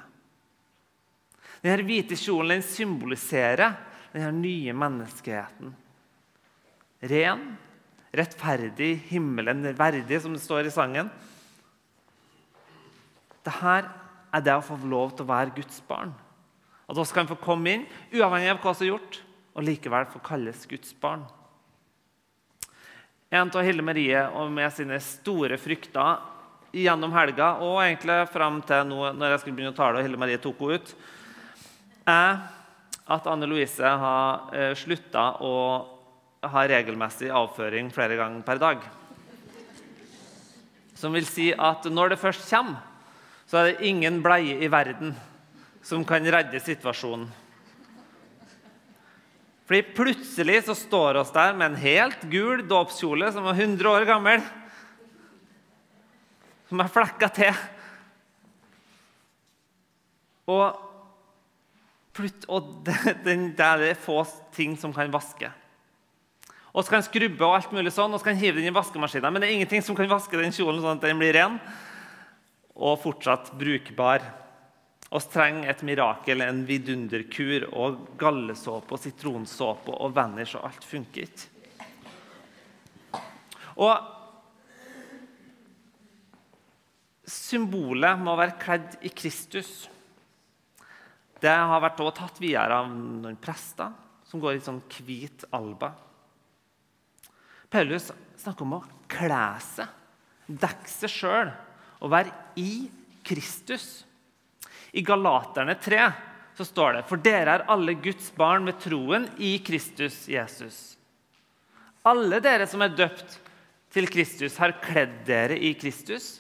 Denne 1.62 1.84
hvite 1.86 2.18
kjolen 2.18 2.58
den 2.58 2.66
symboliserer 2.66 3.74
denne 4.12 4.30
nye 4.38 4.74
menneskeheten. 4.76 5.72
Ren, 7.10 7.44
rettferdig, 8.14 8.94
himmelen 9.10 9.66
verdig, 9.78 10.20
som 10.22 10.34
det 10.34 10.42
står 10.42 10.68
i 10.68 10.74
sangen. 10.74 11.10
Dette 13.46 13.74
er 14.34 14.44
det 14.44 14.54
å 14.54 14.64
få 14.64 14.78
lov 14.84 15.14
til 15.14 15.26
å 15.26 15.32
være 15.32 15.54
Guds 15.56 15.80
barn. 15.88 16.12
At 16.88 16.96
vi 16.96 17.04
kan 17.12 17.28
få 17.28 17.36
komme 17.40 17.74
inn, 17.74 17.88
uavhengig 18.14 18.54
av 18.54 18.62
hva 18.62 18.72
som 18.74 18.86
er 18.86 18.94
gjort, 18.94 19.20
og 19.58 19.66
likevel 19.66 20.08
få 20.12 20.22
kalles 20.24 20.64
Guds 20.70 20.94
barn. 21.02 21.26
En 23.28 23.50
av 23.52 23.64
Hille 23.66 23.84
Marie 23.84 24.20
og 24.40 24.48
med 24.54 24.72
sine 24.72 24.96
store 25.04 25.58
frykter 25.60 26.22
gjennom 26.72 27.12
helga 27.12 27.58
og 27.64 27.82
egentlig 27.82 28.22
fram 28.32 28.62
til 28.64 28.86
nå 28.88 29.10
når 29.16 29.34
jeg 29.34 29.42
skulle 29.42 29.58
begynne 29.58 29.74
å 29.74 29.76
tale 29.76 30.00
og 30.00 30.06
Hille 30.06 30.20
Marie 30.20 30.40
tok 30.40 30.62
henne 30.64 30.78
ut, 30.80 30.94
er 32.08 32.40
at 33.08 33.28
Anne 33.30 33.48
Louise 33.48 33.84
har 33.84 34.54
eh, 34.56 34.74
slutta 34.76 35.30
å 35.44 35.54
ha 36.48 36.64
regelmessig 36.70 37.30
avføring 37.34 37.90
flere 37.94 38.18
ganger 38.18 38.44
per 38.46 38.60
dag. 38.62 38.84
Som 40.98 41.14
vil 41.14 41.26
si 41.28 41.50
at 41.54 41.86
når 41.90 42.14
det 42.14 42.22
først 42.22 42.46
kommer, 42.50 42.80
så 43.48 43.60
er 43.60 43.70
det 43.70 43.88
ingen 43.88 44.20
bleie 44.20 44.58
i 44.60 44.68
verden 44.68 45.14
som 45.84 46.04
kan 46.04 46.26
redde 46.26 46.60
situasjonen. 46.60 47.28
Fordi 49.68 49.82
plutselig 49.92 50.62
så 50.64 50.74
står 50.76 51.18
oss 51.20 51.32
der 51.32 51.52
med 51.56 51.70
en 51.70 51.80
helt 51.80 52.22
gul 52.32 52.62
dåpskjole 52.68 53.28
som 53.34 53.44
er 53.50 53.58
100 53.66 53.90
år 53.90 54.06
gammel. 54.08 54.44
Som 56.68 56.80
er 56.80 56.92
flekka 56.92 57.28
til. 57.36 57.58
Og, 60.48 60.87
og 62.48 62.70
det, 62.86 63.14
det, 63.24 63.64
er 63.64 63.98
få 63.98 64.22
ting 64.54 64.76
som 64.78 64.94
kan 64.94 65.10
vaske. 65.12 65.50
Og 66.72 66.84
så 66.84 66.92
kan 66.92 67.04
skrubbe 67.06 67.44
og 67.46 67.56
alt 67.56 67.72
mulig 67.74 67.92
sånn, 67.94 68.12
og 68.12 68.20
så 68.20 68.28
kan 68.28 68.38
hive 68.38 68.60
den 68.60 68.70
i 68.70 68.74
vaskemaskinen. 68.74 69.32
Men 69.32 69.42
det 69.42 69.48
er 69.48 69.56
ingenting 69.56 69.84
som 69.84 69.96
kan 69.98 70.10
vaske 70.10 70.38
den 70.38 70.54
kjolen 70.54 70.82
sånn 70.82 70.98
at 70.98 71.06
den 71.06 71.20
blir 71.20 71.34
ren 71.36 71.56
og 72.78 73.00
fortsatt 73.02 73.50
brukbar. 73.58 74.22
Vi 75.08 75.22
trenger 75.32 75.72
et 75.72 75.82
mirakel, 75.88 76.44
en 76.44 76.60
vidunderkur 76.68 77.70
og 77.72 78.04
gallesåpe 78.20 78.94
og 78.94 79.02
sitronsåpe 79.02 79.94
og 79.96 80.14
Vanish, 80.14 80.58
og 80.58 80.68
alt 80.68 80.84
funker 80.86 81.24
ikke. 81.24 81.48
Og 83.78 84.14
Symbolet 87.28 88.20
må 88.24 88.32
være 88.38 88.56
kledd 88.60 88.94
i 89.04 89.10
Kristus. 89.12 89.88
Det 91.38 91.54
har 91.54 91.82
vært 91.82 92.00
tatt 92.18 92.40
videre 92.42 92.80
av 92.82 92.90
noen 92.90 93.38
prester 93.40 93.94
som 94.28 94.42
går 94.42 94.58
i 94.58 94.62
sånn 94.64 94.80
hvit 94.98 95.46
alba. 95.54 95.92
Paulus 97.70 98.10
snakker 98.40 98.64
om 98.64 98.78
å 98.78 98.84
kle 99.10 99.44
seg, 99.64 99.88
dekke 100.48 100.90
seg 100.90 101.12
sjøl 101.12 101.50
og 102.00 102.12
være 102.12 102.32
i 102.60 102.88
Kristus. 103.26 104.04
I 104.96 105.04
Galaterne 105.04 105.76
3 105.78 106.06
så 106.58 106.66
står 106.66 106.96
det 106.96 107.06
For 107.08 107.20
dere 107.22 107.58
er 107.58 107.66
alle 107.70 107.94
Guds 108.02 108.30
barn 108.36 108.64
med 108.66 108.80
troen 108.82 109.28
i 109.38 109.58
Kristus 109.64 110.24
Jesus. 110.30 110.96
Alle 112.08 112.40
dere 112.42 112.66
som 112.70 112.82
er 112.82 112.96
døpt 112.96 113.38
til 113.94 114.08
Kristus, 114.10 114.56
har 114.60 114.76
kledd 114.82 115.22
dere 115.28 115.56
i 115.56 115.72
Kristus. 115.78 116.38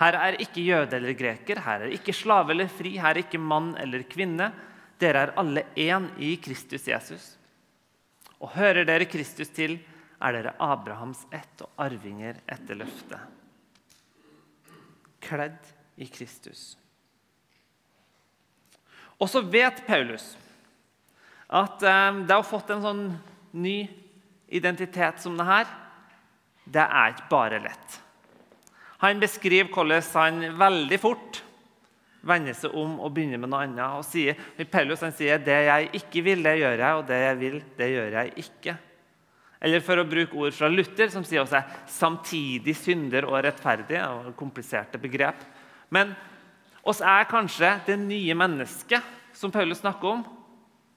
Her 0.00 0.16
er 0.18 0.38
ikke 0.40 0.64
jøde 0.64 0.96
eller 0.96 1.14
greker, 1.16 1.60
her 1.60 1.84
er 1.84 1.94
ikke 1.94 2.14
slave 2.16 2.54
eller 2.54 2.70
fri, 2.72 2.94
her 2.98 3.12
er 3.12 3.22
ikke 3.22 3.40
mann 3.40 3.74
eller 3.80 4.04
kvinne. 4.08 4.48
Dere 5.00 5.26
er 5.26 5.34
alle 5.40 5.66
én 5.76 6.08
i 6.22 6.34
Kristus 6.42 6.86
Jesus. 6.88 7.32
Og 8.40 8.54
hører 8.56 8.86
dere 8.88 9.06
Kristus 9.06 9.52
til, 9.54 9.78
er 10.22 10.36
dere 10.36 10.54
Abrahams 10.62 11.24
ett 11.34 11.64
og 11.64 11.70
arvinger 11.82 12.38
etter 12.50 12.78
løftet. 12.78 13.18
Kledd 15.22 15.72
i 16.00 16.08
Kristus. 16.10 16.72
Og 19.22 19.28
så 19.30 19.42
vet 19.46 19.84
Paulus 19.86 20.32
at 21.52 21.82
eh, 21.84 22.22
det 22.26 22.34
å 22.34 22.40
ha 22.40 22.46
fått 22.46 22.72
en 22.72 22.82
sånn 22.82 23.04
ny 23.52 23.76
identitet 24.52 25.20
som 25.22 25.36
det 25.38 25.46
her, 25.46 25.68
det 26.64 26.82
er 26.82 27.12
ikke 27.12 27.30
bare 27.30 27.60
lett. 27.62 28.01
Han 29.02 29.22
beskriver 29.22 29.72
hvordan 29.72 30.04
han 30.14 30.58
veldig 30.60 30.98
fort 31.02 31.42
vender 32.22 32.54
seg 32.54 32.74
om 32.78 33.00
og 33.02 33.10
begynner 33.14 33.40
med 33.42 33.50
noe 33.50 33.64
annet. 33.66 33.98
og 33.98 34.06
sier, 34.06 34.38
Paulus 34.70 35.02
han 35.02 35.14
sier 35.14 35.42
det 35.42 35.58
jeg 35.66 35.90
ikke 35.98 36.22
vil, 36.22 36.42
det 36.42 36.58
gjør 36.60 36.78
jeg, 36.78 36.98
og 36.98 37.06
det 37.08 37.18
jeg 37.18 37.38
vil, 37.40 37.56
det 37.78 37.88
gjør 37.90 38.18
jeg 38.18 38.34
ikke. 38.44 38.76
Eller 39.62 39.82
for 39.82 39.98
å 39.98 40.06
bruke 40.06 40.38
ord 40.38 40.54
fra 40.54 40.70
Luther, 40.70 41.08
som 41.10 41.24
sier 41.24 41.42
også 41.42 41.62
'samtidig 41.86 42.74
synder 42.74 43.24
og 43.24 43.44
rettferdig'. 43.44 44.02
og 44.08 44.36
kompliserte 44.36 44.98
begrep. 44.98 45.36
Men 45.90 46.16
oss 46.84 47.00
er 47.00 47.24
kanskje 47.30 47.86
det 47.86 47.98
nye 47.98 48.34
mennesket 48.34 49.02
som 49.32 49.50
Paulus 49.50 49.78
snakker 49.78 50.08
om, 50.08 50.24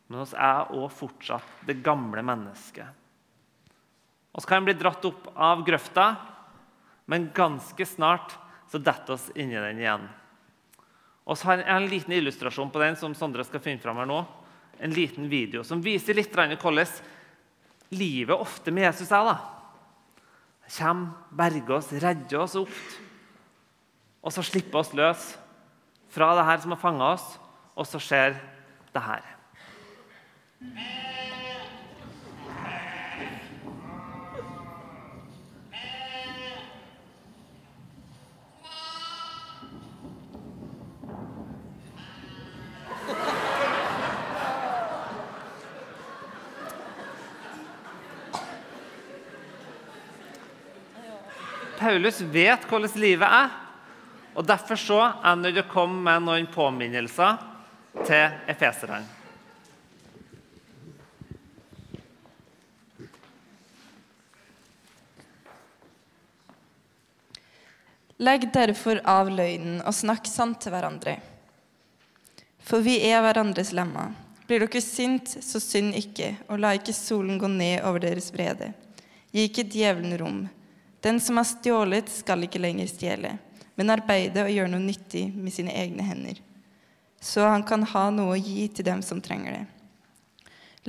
men 0.09 0.19
oss 0.19 0.33
er 0.33 0.71
òg 0.73 0.91
fortsatt 0.91 1.65
det 1.65 1.83
gamle 1.83 2.21
mennesket. 2.21 2.87
Vi 4.35 4.45
kan 4.47 4.65
bli 4.65 4.73
dratt 4.73 5.05
opp 5.05 5.31
av 5.35 5.63
grøfta, 5.65 6.34
men 7.05 7.29
ganske 7.35 7.85
snart 7.85 8.35
så 8.71 8.81
detter 8.81 9.15
oss 9.15 9.29
inni 9.35 9.57
den 9.59 9.81
igjen. 9.81 10.07
Og 11.25 11.37
så 11.37 11.49
har 11.49 11.61
jeg 11.61 11.69
en 11.73 11.89
liten 11.89 12.13
illustrasjon 12.17 12.71
på 12.73 12.81
den 12.81 12.97
som 12.99 13.15
Sondre 13.17 13.45
skal 13.45 13.63
finne 13.63 13.81
fram 13.81 13.97
her 14.01 14.09
nå. 14.09 14.19
En 14.83 14.93
liten 14.93 15.29
video 15.31 15.63
som 15.65 15.81
viser 15.81 16.17
litt 16.17 16.33
hvordan 16.33 16.91
livet 17.95 18.35
ofte 18.35 18.73
med 18.73 18.89
Jesus 18.89 19.11
er. 19.11 19.25
da. 19.25 19.37
Kommer, 20.77 21.13
berger 21.29 21.77
oss, 21.77 21.91
redder 21.93 22.41
oss 22.41 22.55
opp, 22.57 22.77
og 24.25 24.33
så 24.33 24.41
slipper 24.41 24.81
oss 24.81 24.93
løs 24.97 25.27
fra 26.09 26.31
det 26.37 26.45
her 26.47 26.61
som 26.63 26.73
har 26.73 26.81
fanga 26.81 27.11
oss, 27.13 27.25
og 27.77 27.85
så 27.85 28.01
skjer 28.01 28.39
det 28.95 29.03
her. 29.05 29.35
Paulus 51.85 52.21
vet 52.21 52.63
hvordan 52.65 52.95
livet 52.97 53.29
er. 53.29 53.51
Og 54.33 54.47
Derfor 54.47 54.79
så 54.79 54.97
er 55.03 55.19
han 55.21 55.43
nødt 55.45 55.59
å 55.61 55.69
komme 55.69 56.01
med 56.01 56.23
noen 56.25 56.47
påminnelser 56.49 57.37
til 58.07 58.39
efeserne. 58.49 59.03
Legg 68.25 68.49
derfor 68.55 69.03
av 69.05 69.29
løgnen 69.29 69.83
og 69.85 69.93
snakk 69.93 70.25
sant 70.25 70.63
til 70.65 70.73
hverandre. 70.73 71.19
For 72.65 72.81
vi 72.81 72.97
er 73.05 73.21
hverandres 73.21 73.75
lemmer. 73.77 74.15
Blir 74.49 74.65
dere 74.65 74.81
sint, 74.81 75.37
så 75.37 75.61
synd 75.61 75.93
ikke, 76.01 76.33
og 76.49 76.65
la 76.65 76.73
ikke 76.79 76.97
solen 76.97 77.37
gå 77.37 77.53
ned 77.61 77.83
over 77.85 78.01
deres 78.09 78.33
vrede. 78.33 78.73
Gi 79.29 79.51
ikke 79.51 79.69
djevelen 79.69 80.17
rom. 80.17 80.45
Den 81.05 81.19
som 81.21 81.37
har 81.37 81.45
stjålet, 81.45 82.09
skal 82.09 82.47
ikke 82.47 82.57
lenger 82.57 82.87
stjele, 82.89 83.35
men 83.77 83.93
arbeide 83.93 84.41
og 84.41 84.49
gjøre 84.49 84.71
noe 84.71 84.81
nyttig 84.81 85.27
med 85.37 85.53
sine 85.53 85.75
egne 85.77 86.01
hender, 86.01 86.39
så 87.21 87.45
han 87.45 87.65
kan 87.67 87.85
ha 87.91 88.07
noe 88.09 88.33
å 88.33 88.39
gi 88.41 88.63
til 88.73 88.87
dem 88.87 89.03
som 89.05 89.21
trenger 89.21 89.53
det. 89.53 89.61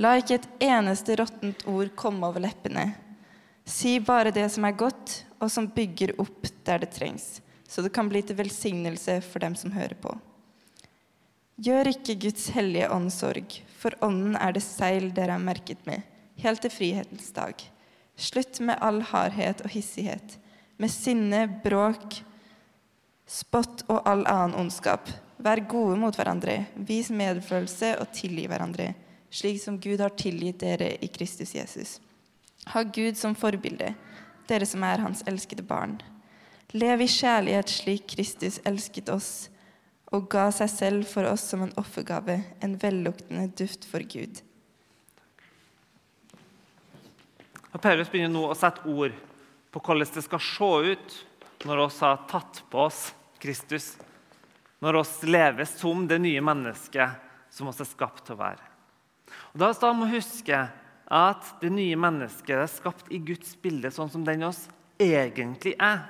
La 0.00 0.14
ikke 0.16 0.38
et 0.38 0.48
eneste 0.64 1.18
råttent 1.20 1.66
ord 1.68 1.92
komme 2.00 2.24
over 2.30 2.40
leppene. 2.46 2.86
Si 3.68 3.98
bare 4.00 4.32
det 4.32 4.46
som 4.56 4.64
er 4.64 4.80
godt, 4.80 5.18
og 5.36 5.52
som 5.52 5.68
bygger 5.76 6.14
opp 6.22 6.48
der 6.64 6.80
det 6.86 6.94
trengs, 6.96 7.42
så 7.68 7.84
det 7.84 7.92
kan 7.92 8.08
bli 8.08 8.24
til 8.24 8.40
velsignelse 8.40 9.20
for 9.28 9.44
dem 9.44 9.52
som 9.52 9.76
hører 9.76 10.00
på. 10.00 10.16
Gjør 11.60 11.92
ikke 11.92 12.20
Guds 12.24 12.48
hellige 12.56 12.88
ånd 12.88 13.12
sorg, 13.12 13.60
for 13.76 13.92
ånden 14.00 14.40
er 14.40 14.56
det 14.56 14.64
seil 14.64 15.10
dere 15.12 15.36
er 15.36 15.48
merket 15.52 15.84
med, 15.84 16.08
helt 16.40 16.64
til 16.64 16.72
frihetens 16.72 17.34
dag. 17.36 17.68
Slutt 18.16 18.60
med 18.64 18.80
all 18.80 19.02
hardhet 19.04 19.60
og 19.64 19.72
hissighet, 19.74 20.38
med 20.80 20.92
sinne, 20.92 21.44
bråk, 21.64 22.22
spott 23.28 23.84
og 23.90 24.00
all 24.08 24.24
annen 24.30 24.56
ondskap. 24.62 25.10
Vær 25.36 25.60
gode 25.68 25.98
mot 26.00 26.16
hverandre, 26.16 26.62
vis 26.76 27.10
medfølelse 27.12 27.92
og 28.00 28.08
tilgi 28.16 28.46
hverandre, 28.48 28.94
slik 29.28 29.60
som 29.60 29.76
Gud 29.80 30.00
har 30.00 30.16
tilgitt 30.16 30.62
dere 30.62 30.94
i 31.02 31.10
Kristus 31.12 31.52
Jesus. 31.54 31.98
Ha 32.72 32.82
Gud 32.82 33.18
som 33.20 33.36
forbilde, 33.36 33.92
dere 34.48 34.66
som 34.66 34.84
er 34.86 35.04
hans 35.04 35.22
elskede 35.28 35.66
barn. 35.66 35.98
Lev 36.72 37.04
i 37.04 37.10
kjærlighet 37.10 37.70
slik 37.70 38.08
Kristus 38.16 38.58
elsket 38.66 39.12
oss 39.12 39.30
og 40.14 40.28
ga 40.30 40.48
seg 40.54 40.70
selv 40.70 41.06
for 41.10 41.26
oss 41.28 41.44
som 41.50 41.62
en 41.64 41.74
offergave, 41.78 42.40
en 42.62 42.76
velluktende 42.80 43.48
duft 43.58 43.86
for 43.88 44.02
Gud. 44.06 44.40
Og 47.76 47.82
Paulus 47.84 48.08
begynner 48.08 48.32
nå 48.32 48.46
å 48.48 48.56
sette 48.56 48.88
ord 48.88 49.12
på 49.68 49.80
hvordan 49.84 50.08
det 50.14 50.22
skal 50.24 50.40
se 50.40 50.68
ut 50.94 51.16
når 51.68 51.82
oss 51.82 51.98
har 52.00 52.22
tatt 52.30 52.62
på 52.72 52.86
oss 52.86 53.00
Kristus, 53.42 53.90
når 54.80 55.02
oss 55.02 55.12
lever 55.28 55.68
som 55.68 56.06
det 56.08 56.16
nye 56.24 56.40
mennesket 56.40 57.20
som 57.52 57.68
oss 57.68 57.82
er 57.84 57.90
skapt 57.90 58.24
til 58.24 58.38
å 58.38 58.40
være. 58.40 58.64
Og 59.52 59.60
Da 59.60 59.92
må 59.92 60.08
vi 60.08 60.16
huske 60.16 60.62
at 61.04 61.52
det 61.60 61.74
nye 61.74 62.00
mennesket 62.00 62.56
er 62.56 62.72
skapt 62.72 63.12
i 63.12 63.20
Guds 63.20 63.52
bilde, 63.60 63.92
sånn 63.92 64.08
som 64.08 64.24
den 64.24 64.48
oss 64.48 64.70
egentlig 64.96 65.76
er. 65.76 66.06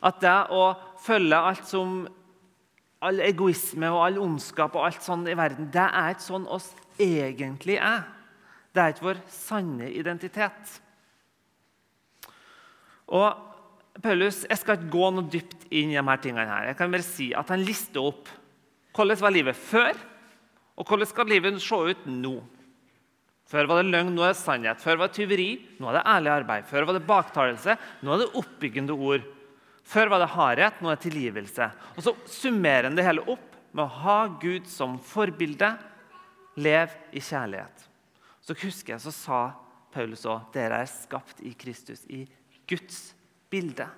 At 0.00 0.24
det 0.24 0.38
å 0.48 0.72
følge 1.04 1.44
alt 1.44 1.68
som 1.68 2.06
all 3.04 3.20
egoisme 3.20 3.92
og 3.92 4.00
all 4.08 4.24
ondskap 4.24 4.80
og 4.80 4.88
alt 4.88 5.04
sånn 5.04 5.28
i 5.28 5.36
verden, 5.36 5.68
det 5.68 5.90
er 5.92 6.16
ikke 6.16 6.30
sånn 6.32 6.48
oss 6.48 6.72
egentlig 6.96 7.76
er. 7.76 8.15
Det 8.76 8.82
er 8.82 8.92
ikke 8.92 9.06
vår 9.08 9.20
sanne 9.32 9.88
identitet. 9.96 10.72
Og 13.08 13.44
Paulus, 14.02 14.42
Jeg 14.44 14.58
skal 14.60 14.76
ikke 14.76 14.92
gå 14.92 15.06
noe 15.14 15.30
dypt 15.32 15.62
inn 15.70 15.94
i 15.94 15.96
de 15.96 16.02
her 16.04 16.20
tingene. 16.20 16.44
her. 16.46 16.66
Jeg 16.66 16.76
kan 16.76 16.90
bare 16.92 17.02
si 17.02 17.32
at 17.32 17.48
Han 17.48 17.64
lister 17.64 18.04
opp 18.04 18.28
hvordan 18.92 19.20
var 19.20 19.32
livet 19.32 19.56
før, 19.56 19.96
og 20.76 20.86
hvordan 20.86 21.06
skal 21.08 21.28
livet 21.28 21.60
se 21.60 21.76
ut 21.76 22.06
nå. 22.06 22.42
Før 23.46 23.68
var 23.68 23.82
det 23.82 23.92
løgn, 23.92 24.14
nå 24.14 24.24
er 24.24 24.32
det 24.32 24.40
sannhet. 24.40 24.80
Før 24.82 24.96
var 24.98 25.08
det 25.08 25.16
tyveri, 25.20 25.50
nå 25.78 25.88
er 25.88 25.98
det 25.98 26.06
ærlig 26.10 26.30
arbeid. 26.32 26.64
Før 26.66 26.86
var 26.88 26.96
det 26.96 27.06
baktalelse, 27.06 27.76
nå 28.02 28.12
er 28.14 28.18
det 28.24 28.34
oppbyggende 28.40 28.96
ord. 28.96 29.22
Før 29.86 30.10
var 30.10 30.18
det 30.18 30.32
hardhet, 30.32 30.80
nå 30.82 30.90
er 30.90 30.96
det 30.96 31.06
tilgivelse. 31.06 31.70
Og 31.96 32.02
Så 32.02 32.16
summerer 32.26 32.88
han 32.88 32.96
det 32.96 33.06
hele 33.06 33.22
opp 33.22 33.54
med 33.72 33.84
å 33.84 33.94
ha 34.02 34.18
Gud 34.42 34.66
som 34.66 34.98
forbilde. 34.98 35.76
Lev 36.56 36.90
i 37.12 37.20
kjærlighet. 37.20 37.85
Så 38.46 38.54
husker 38.62 38.94
jeg 38.94 39.02
så 39.02 39.12
sa 39.14 39.40
Paulus 39.94 40.22
òg 40.28 40.52
dere 40.54 40.78
er 40.84 40.90
skapt 40.90 41.40
i 41.42 41.50
Kristus, 41.58 42.04
i 42.06 42.22
Guds 42.68 43.10
bilde. 43.50 43.88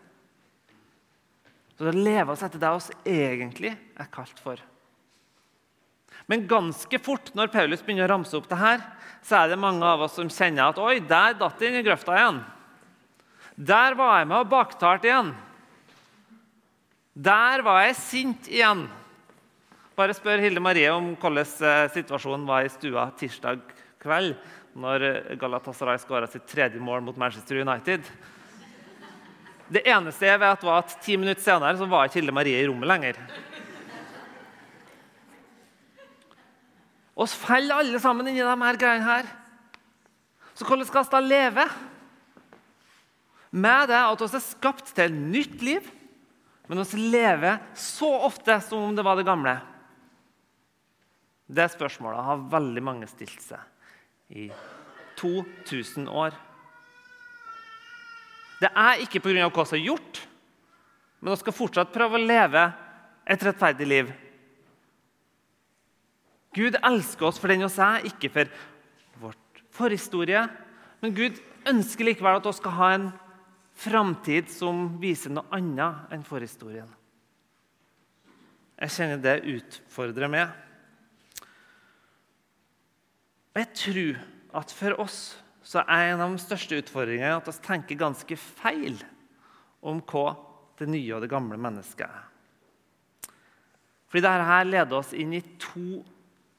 Så 1.77 1.85
det 1.85 1.93
å 1.93 2.07
leve 2.09 2.33
oss 2.33 2.43
etter 2.47 2.61
det 2.63 2.71
oss 2.75 2.89
egentlig 3.05 3.75
er 3.75 4.11
kalt 4.13 4.41
for. 4.43 4.61
Men 6.29 6.47
ganske 6.49 6.99
fort 7.01 7.31
når 7.37 7.53
Paulus 7.53 7.83
begynner 7.85 8.09
å 8.09 8.13
ramse 8.15 8.37
opp 8.37 8.49
det 8.51 8.59
her, 8.61 8.83
så 9.25 9.43
er 9.43 9.53
det 9.53 9.61
mange 9.61 9.85
av 9.87 10.03
oss 10.07 10.17
som 10.19 10.31
kjenner 10.33 10.73
at 10.73 10.81
oi, 10.83 10.99
der 11.01 11.37
datt 11.39 11.61
det 11.61 11.71
inn 11.71 11.79
i 11.81 11.85
grøfta 11.87 12.17
igjen. 12.17 12.41
Der 13.59 13.97
var 13.99 14.19
jeg 14.19 14.29
med 14.31 14.43
og 14.43 14.51
baktalte 14.53 15.11
igjen. 15.11 15.33
Der 17.19 17.65
var 17.67 17.83
jeg 17.83 17.97
sint 17.99 18.51
igjen. 18.51 18.85
Bare 19.99 20.15
spør 20.15 20.43
Hilde 20.43 20.63
Marie 20.63 20.91
om 20.95 21.11
hvordan 21.19 21.55
eh, 21.67 21.89
situasjonen 21.91 22.45
var 22.47 22.67
i 22.67 22.71
stua 22.71 23.09
tirsdag 23.19 23.65
kveld 24.09 24.35
når 24.79 25.37
Galatasaray 25.40 26.01
skåra 26.01 26.29
sitt 26.31 26.47
tredje 26.49 26.81
mål 26.81 27.03
mot 27.05 27.16
Manchester 27.18 27.61
United. 27.61 28.07
Det 29.68 29.85
eneste 29.88 30.29
jeg 30.29 30.40
vet, 30.40 30.64
var 30.64 30.81
at 30.81 30.94
ti 31.05 31.18
minutter 31.21 31.44
senere 31.44 31.77
så 31.77 31.88
var 31.88 32.09
ikke 32.09 32.23
Hilde 32.23 32.35
Marie 32.35 32.62
i 32.62 32.68
rommet 32.68 32.88
lenger. 32.88 33.18
Oss 37.18 37.35
faller 37.37 37.83
alle 37.83 38.01
sammen 38.01 38.31
inni 38.31 38.44
de 38.44 38.57
her 38.62 38.81
greiene 38.81 39.05
her. 39.05 39.29
Så 40.55 40.66
hvordan 40.66 40.87
skal 40.88 41.05
vi 41.05 41.12
da 41.12 41.23
leve? 41.23 41.64
Med 43.51 43.88
det 43.90 43.99
at 43.99 44.23
vi 44.23 44.29
er 44.38 44.44
skapt 44.44 44.92
til 44.92 45.09
et 45.09 45.16
nytt 45.18 45.64
liv, 45.64 45.88
men 46.68 46.85
vi 46.85 47.09
lever 47.11 47.61
så 47.77 48.09
ofte 48.29 48.61
som 48.64 48.87
om 48.87 48.97
det 48.97 49.05
var 49.05 49.18
det 49.18 49.27
gamle. 49.29 49.57
Det 51.49 51.66
spørsmålet 51.73 52.25
har 52.25 52.49
veldig 52.53 52.85
mange 52.85 53.09
stilt 53.11 53.40
seg 53.42 53.61
i 54.29 54.49
2000 55.19 56.09
år. 56.09 56.37
Det 58.59 58.71
er 58.75 59.05
ikke 59.05 59.23
pga. 59.23 59.49
hva 59.49 59.64
som 59.67 59.79
er 59.79 59.87
gjort, 59.87 60.23
men 61.21 61.33
vi 61.33 61.41
skal 61.43 61.57
fortsatt 61.57 61.95
prøve 61.95 62.19
å 62.19 62.27
leve 62.27 62.64
et 63.29 63.45
rettferdig 63.45 63.87
liv. 63.87 64.11
Gud 66.55 66.79
elsker 66.83 67.29
oss 67.29 67.38
for 67.38 67.53
den 67.53 67.62
vi 67.62 67.71
er, 67.71 68.07
ikke 68.09 68.31
for 68.33 68.51
vårt 69.21 69.62
forhistorie. 69.75 70.47
Men 71.01 71.14
Gud 71.14 71.38
ønsker 71.69 72.09
likevel 72.09 72.38
at 72.41 72.47
vi 72.47 72.55
skal 72.57 72.77
ha 72.79 72.93
en 72.95 73.11
framtid 73.79 74.49
som 74.51 74.97
viser 75.03 75.31
noe 75.35 75.47
annet 75.55 76.14
enn 76.14 76.25
forhistorien. 76.27 76.88
Jeg 78.79 78.95
kjenner 78.95 79.23
det 79.23 79.37
utfordrer 79.59 80.31
meg. 80.31 80.51
Og 83.59 83.64
jeg 83.64 83.75
tror 83.75 84.18
at 84.61 84.71
for 84.71 85.01
oss 85.03 85.16
så 85.66 85.81
er 85.83 86.12
en 86.12 86.21
av 86.23 86.31
de 86.31 86.38
største 86.38 86.77
utfordringene 86.79 87.40
at 87.40 87.49
vi 87.51 87.55
tenker 87.64 87.99
ganske 87.99 88.37
feil 88.38 89.01
om 89.83 89.99
hva 89.99 90.29
det 90.79 90.87
nye 90.87 91.16
og 91.16 91.25
det 91.25 91.31
gamle 91.33 91.59
mennesket 91.59 92.07
er. 92.07 93.33
Fordi 94.07 94.23
dette 94.23 94.47
her 94.47 94.68
leder 94.68 95.01
oss 95.01 95.11
inn 95.11 95.35
i 95.35 95.40
to 95.59 96.05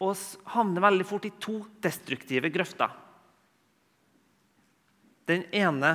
og 0.03 0.25
havner 0.51 0.83
veldig 0.89 1.07
fort 1.07 1.29
i 1.29 1.31
to 1.39 1.55
destruktive 1.79 2.51
grøfter. 2.51 2.91
Den 5.31 5.47
ene 5.55 5.93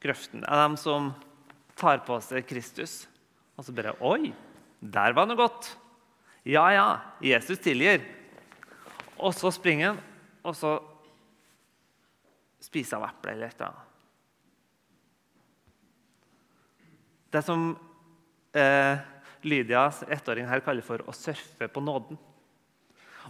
grøften 0.00 0.48
er 0.48 0.64
dem 0.64 0.80
som 0.80 1.12
tar 1.76 2.00
på 2.08 2.16
seg 2.24 2.48
Kristus, 2.48 3.02
og 3.60 3.68
så 3.68 3.76
bare 3.76 3.92
Oi, 4.00 4.32
der 4.80 5.12
var 5.12 5.28
noe 5.28 5.36
godt. 5.36 5.74
Ja, 6.48 6.64
ja, 6.72 6.88
Jesus 7.20 7.60
tilgir. 7.60 8.21
Og 9.18 9.34
så 9.36 9.50
springer 9.54 9.92
han, 9.92 10.00
og 10.42 10.56
så 10.56 10.76
spiser 12.62 12.98
av 12.98 13.08
eple 13.10 13.34
eller 13.34 13.50
et 13.50 13.56
eller 13.58 13.70
annet. 13.70 13.88
Det 17.32 17.42
som 17.46 17.70
eh, 18.56 19.02
Lydias 19.42 20.02
ettåring 20.04 20.48
her 20.48 20.62
kaller 20.64 20.84
for 20.84 21.02
å 21.08 21.14
surfe 21.16 21.68
på 21.72 21.82
nåden 21.82 22.18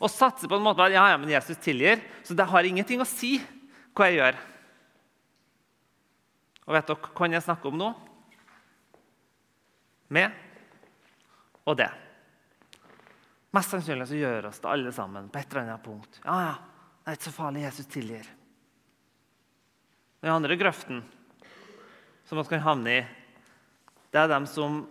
Å 0.03 0.09
satse 0.11 0.49
på 0.51 0.57
en 0.59 0.65
måte 0.65 0.83
at 0.83 0.95
ja, 0.95 1.05
ja, 1.13 1.19
men 1.21 1.31
Jesus 1.31 1.61
tilgir, 1.63 2.01
så 2.27 2.35
det 2.35 2.49
har 2.49 2.67
ingenting 2.67 3.03
å 3.05 3.07
si 3.07 3.37
hva 3.93 4.09
jeg 4.09 4.19
gjør. 4.19 4.39
Og 6.65 6.75
vet 6.75 6.89
dere 6.89 7.13
hva 7.13 7.29
jeg 7.31 7.45
snakker 7.45 7.71
om 7.71 7.79
nå? 7.79 7.91
Med 10.13 10.33
og 11.69 11.77
det. 11.79 11.91
Mest 13.53 13.75
sannsynlig 13.75 14.07
så 14.09 14.17
gjør 14.17 14.49
oss 14.49 14.63
det 14.63 14.71
alle 14.73 14.93
sammen 14.97 15.29
på 15.29 15.41
et 15.41 15.51
eller 15.51 15.67
annet 15.67 15.85
punkt. 15.85 16.21
Ja, 16.25 16.37
ja, 16.47 16.55
det 17.03 17.11
er 17.13 17.19
ikke 17.19 17.29
så 17.29 17.35
farlig. 17.37 17.65
Jesus 17.67 17.91
tilgir. 17.93 18.29
Den 20.23 20.33
andre 20.33 20.57
grøften 20.57 21.03
som 22.25 22.39
man 22.39 22.49
kan 22.49 22.63
havne 22.65 22.95
i, 22.95 23.03
det 24.13 24.21
er 24.21 24.31
dem 24.31 24.47
som 24.49 24.83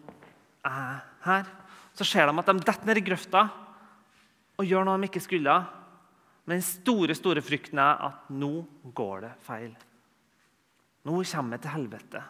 er 0.67 0.99
her. 1.25 1.47
Så 1.97 2.05
ser 2.05 2.29
de 2.29 2.37
at 2.37 2.49
de 2.51 2.61
detter 2.61 2.89
ned 2.89 3.01
i 3.01 3.05
grøfta 3.05 3.45
og 4.59 4.67
gjør 4.67 4.85
noe 4.85 4.99
de 5.01 5.09
ikke 5.09 5.23
skulle. 5.23 5.55
Men 6.45 6.59
den 6.59 6.65
store 6.65 7.15
store 7.17 7.41
frykten 7.45 7.81
er 7.81 8.05
at 8.09 8.29
nå 8.29 8.51
går 8.97 9.25
det 9.25 9.31
feil. 9.45 9.73
Nå 11.07 11.17
kommer 11.31 11.57
jeg 11.57 11.63
til 11.63 11.73
helvete. 11.73 12.21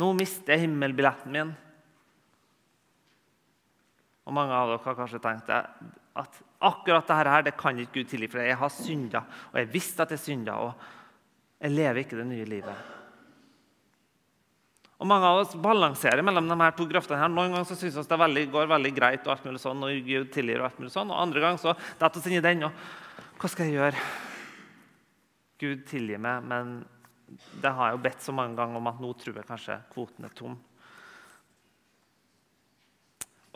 Nå 0.00 0.08
mister 0.16 0.54
jeg 0.54 0.64
himmelbilletten 0.64 1.34
min. 1.34 1.52
Og 4.26 4.34
Mange 4.36 4.54
av 4.54 4.70
dere 4.70 4.82
har 4.84 4.98
kanskje 4.98 5.22
tenkt 5.22 5.50
at 5.52 6.40
akkurat 6.62 7.06
dette 7.06 7.18
her, 7.18 7.44
det 7.46 7.56
kan 7.58 7.78
ikke 7.78 8.00
Gud 8.00 8.10
tilgi, 8.12 8.30
for 8.30 8.44
jeg 8.44 8.58
har 8.60 8.70
synda, 8.72 9.24
og 9.50 9.56
jeg 9.58 9.70
visste 9.72 10.04
at 10.04 10.12
jeg 10.14 10.22
synda, 10.22 10.58
og 10.62 11.62
jeg 11.62 11.74
lever 11.74 12.02
ikke 12.02 12.18
det 12.20 12.26
nye 12.28 12.46
livet. 12.46 12.90
Og 15.02 15.08
Mange 15.10 15.26
av 15.26 15.40
oss 15.40 15.56
balanserer 15.58 16.22
mellom 16.22 16.46
de 16.46 16.56
her 16.60 16.74
to 16.78 16.86
grøftene. 16.86 17.18
her. 17.18 17.28
Noen 17.28 17.50
ganger 17.50 17.66
så 17.66 17.74
synes 17.74 17.96
vi 17.96 18.02
det 18.06 18.18
veldig, 18.18 18.44
går 18.52 18.68
veldig 18.70 18.92
greit, 18.94 19.24
og 19.26 19.32
alt 19.32 19.44
mulig 19.48 19.58
sånn, 19.58 19.82
og 19.82 20.06
Gud 20.06 20.30
tilgir, 20.30 20.60
og 20.60 20.68
alt 20.68 20.78
mulig 20.78 20.92
sånn, 20.94 21.10
og 21.10 21.18
andre 21.18 21.40
ganger 21.42 21.58
så 21.58 21.74
detter 21.98 22.22
vi 22.22 22.30
inn 22.30 22.38
i 22.38 22.46
den. 22.46 22.62
og 22.68 23.40
Hva 23.42 23.50
skal 23.50 23.66
jeg 23.66 23.80
gjøre? 23.80 24.04
Gud 25.58 25.82
tilgir 25.90 26.22
meg, 26.22 26.46
men 26.46 26.84
det 27.62 27.72
har 27.74 27.90
jeg 27.90 27.96
jo 27.96 28.02
bedt 28.04 28.22
så 28.22 28.34
mange 28.36 28.54
ganger 28.58 28.78
om 28.78 28.90
at 28.92 29.00
nå 29.02 29.10
tror 29.18 29.40
jeg 29.40 29.48
kanskje 29.48 29.80
kvoten 29.90 30.28
er 30.28 30.36
tom. 30.38 30.54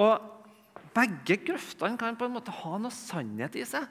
Og 0.02 0.35
begge 0.96 1.38
grøftene 1.44 2.00
kan 2.00 2.16
på 2.18 2.28
en 2.28 2.34
måte 2.38 2.54
ha 2.62 2.78
noe 2.80 2.94
sannhet 2.94 3.56
i 3.58 3.64
seg. 3.68 3.84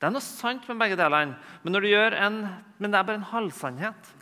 Det 0.00 0.08
er 0.08 0.14
noe 0.14 0.24
sant 0.24 0.64
med 0.68 0.78
begge 0.80 0.96
delene, 0.96 1.36
men, 1.62 1.76
en, 1.76 2.38
men 2.80 2.90
det 2.90 2.98
er 2.98 3.06
bare 3.06 3.20
en 3.20 3.32
halvsannhet. 3.34 4.14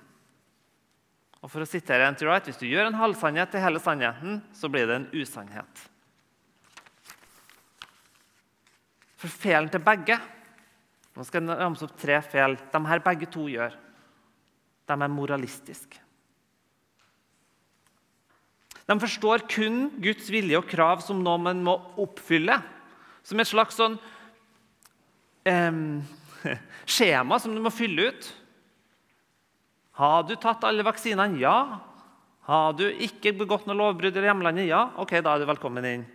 Og 1.38 1.52
for 1.52 1.62
å 1.62 1.68
sitere 1.70 2.08
en 2.08 2.18
Wright, 2.18 2.48
Hvis 2.50 2.58
du 2.58 2.66
gjør 2.66 2.88
en 2.88 2.98
halvsannhet 2.98 3.52
til 3.52 3.62
hele 3.62 3.78
sannheten, 3.78 4.42
så 4.52 4.68
blir 4.68 4.88
det 4.90 4.96
en 4.96 5.06
usannhet. 5.14 5.84
For 9.18 9.30
feilen 9.30 9.70
til 9.70 9.82
begge 9.82 10.18
Nå 11.18 11.24
skal 11.26 11.42
jeg 11.42 11.58
ramse 11.58 11.82
opp 11.82 11.96
tre 11.98 12.20
feil. 12.22 12.52
De 12.70 12.80
her 12.86 13.00
begge 13.02 13.26
to 13.26 13.48
gjør. 13.50 13.72
De 14.86 14.94
er 14.94 15.10
moralistiske. 15.10 15.98
De 18.88 18.96
forstår 18.96 19.44
kun 19.52 19.88
Guds 20.00 20.30
vilje 20.32 20.56
og 20.56 20.68
krav 20.68 21.02
som 21.04 21.20
noe 21.20 21.36
man 21.42 21.60
må 21.64 21.76
oppfylle. 22.00 22.56
Som 23.26 23.42
et 23.42 23.50
slags 23.50 23.76
sånn 23.76 23.98
eh, 25.44 25.80
skjema 26.96 27.36
som 27.42 27.52
du 27.52 27.60
må 27.60 27.72
fylle 27.74 28.08
ut. 28.08 28.30
Har 29.98 30.24
du 30.24 30.36
tatt 30.40 30.64
alle 30.64 30.86
vaksinene? 30.86 31.40
Ja. 31.42 31.58
Har 32.48 32.72
du 32.78 32.86
ikke 32.88 33.34
begått 33.36 33.66
noe 33.68 33.76
lovbrudd 33.76 34.16
i 34.16 34.24
hjemlandet? 34.24 34.70
Ja. 34.70 34.86
Ok, 34.96 35.18
da 35.20 35.34
er 35.34 35.42
du 35.42 35.50
velkommen 35.50 35.84
inn. 35.84 36.06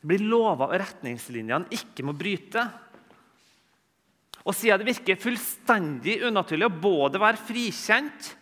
Det 0.00 0.08
blir 0.08 0.24
lover 0.24 0.70
og 0.70 0.80
retningslinjene 0.80 1.68
ikke 1.74 2.06
må 2.06 2.14
bryte. 2.16 2.64
Og 4.46 4.54
siden 4.54 4.80
det 4.80 4.88
virker 4.88 5.20
fullstendig 5.20 6.20
unaturlig 6.28 6.70
å 6.70 6.76
både 6.80 7.20
være 7.20 7.42
frikjent 7.48 8.32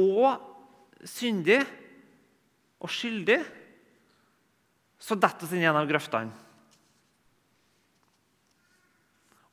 og 0.00 1.04
syndig 1.04 1.60
og 2.82 2.90
skyldig, 2.90 3.40
så 5.02 5.18
detter 5.18 5.50
vi 5.50 5.60
inn 5.62 5.76
av 5.76 5.88
grøftene. 5.90 6.32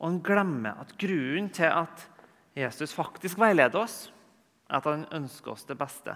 Og 0.00 0.06
han 0.08 0.22
glemmer 0.24 0.80
at 0.80 0.94
grunnen 0.96 1.50
til 1.52 1.68
at 1.68 2.06
Jesus 2.56 2.94
faktisk 2.96 3.38
veileder 3.40 3.82
oss, 3.82 4.08
er 4.70 4.78
at 4.78 4.88
han 4.88 5.04
ønsker 5.20 5.52
oss 5.52 5.66
det 5.68 5.76
beste. 5.78 6.14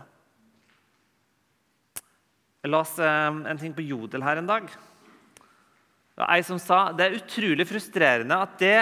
Jeg 2.65 2.73
leste 2.73 3.05
eh, 3.05 3.41
en 3.51 3.61
ting 3.61 3.75
på 3.77 3.85
Jodel 3.85 4.25
her 4.25 4.41
en 4.41 4.49
dag. 4.49 4.71
Det 4.71 6.23
var 6.23 6.31
ei 6.33 6.45
som 6.47 6.61
sa 6.63 6.95
det 6.95 7.05
er 7.05 7.17
utrolig 7.19 7.67
frustrerende 7.67 8.37
at 8.39 8.55
det 8.61 8.77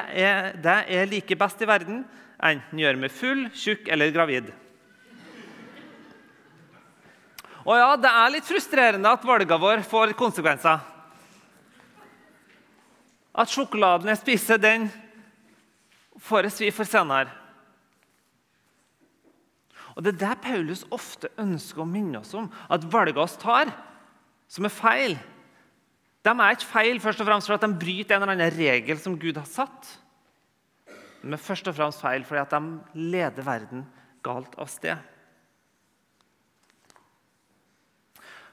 det 0.63 0.75
er 0.93 1.09
like 1.09 1.39
best 1.41 1.65
i 1.65 1.69
verden, 1.69 2.03
enten 2.39 2.83
gjør 2.83 3.01
meg 3.01 3.15
full, 3.15 3.47
tjukk 3.57 3.89
eller 3.89 4.13
gravid. 4.15 4.53
Og 7.63 7.77
ja, 7.79 7.93
det 8.01 8.11
er 8.11 8.33
litt 8.35 8.49
frustrerende 8.49 9.13
at 9.15 9.27
valgene 9.27 9.61
våre 9.63 9.85
får 9.87 10.15
konsekvenser. 10.19 10.81
At 13.33 13.53
sjokoladen 13.53 14.11
jeg 14.11 14.21
spiser, 14.21 14.61
den 14.61 14.89
får 16.21 16.49
jeg 16.49 16.57
svi 16.57 16.73
for 16.75 16.89
senere. 16.89 17.31
Og 19.93 20.03
Det 20.03 20.15
er 20.15 20.21
det 20.23 20.43
Paulus 20.45 20.87
ofte 20.91 21.29
ønsker 21.41 21.85
å 21.85 21.89
minne 21.89 22.23
oss 22.23 22.33
om. 22.35 22.49
At 22.73 22.85
valgene 22.89 23.23
oss 23.23 23.37
tar, 23.41 23.71
som 24.49 24.67
er 24.69 24.73
feil, 24.73 25.17
de 26.23 26.31
er 26.31 26.55
ikke 26.55 26.71
feil 26.71 27.01
først 27.03 27.23
og 27.23 27.27
fremst 27.27 27.51
fordi 27.51 27.67
de 27.67 27.81
bryter 27.83 28.17
en 28.17 28.23
eller 28.23 28.37
annen 28.37 28.55
regel 28.55 29.01
som 29.03 29.19
Gud 29.19 29.41
har 29.41 29.49
satt. 29.49 29.89
De 31.23 31.31
er 31.35 31.41
først 31.41 31.67
og 31.71 31.77
fremst 31.77 32.03
feil 32.03 32.27
fordi 32.27 32.43
at 32.45 32.55
de 32.55 33.01
leder 33.13 33.47
verden 33.47 33.85
galt 34.23 34.55
av 34.61 34.71
sted. 34.71 35.12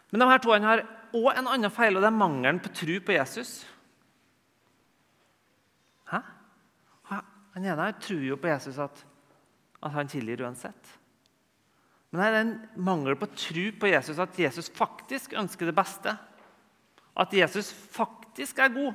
Men 0.09 0.23
de 0.23 0.29
her 0.29 0.41
to 0.41 0.53
har 0.53 0.85
òg 1.13 1.29
en 1.33 1.49
annen 1.49 1.73
feil, 1.73 1.97
og 1.97 2.03
det 2.03 2.09
er 2.09 2.17
mangelen 2.17 2.61
på 2.61 2.71
tro 2.73 2.95
på 3.05 3.15
Jesus. 3.15 3.51
Hæ? 6.09 6.21
Han 7.09 7.65
ene 7.65 7.89
her 7.89 7.99
tror 8.01 8.23
jo 8.23 8.37
på 8.39 8.49
Jesus 8.49 8.77
at, 8.81 9.03
at 9.83 9.93
han 9.93 10.09
tilgir 10.09 10.45
uansett. 10.45 10.95
Men 12.09 12.21
det 12.21 12.27
er 12.29 12.39
en 12.39 12.55
mangel 12.89 13.17
på 13.19 13.29
tro 13.37 13.67
på 13.81 13.91
Jesus, 13.91 14.17
at 14.21 14.39
Jesus 14.39 14.71
faktisk 14.73 15.33
ønsker 15.37 15.69
det 15.69 15.77
beste. 15.77 16.15
At 17.19 17.33
Jesus 17.33 17.69
faktisk 17.73 18.59
er 18.59 18.73
god. 18.73 18.93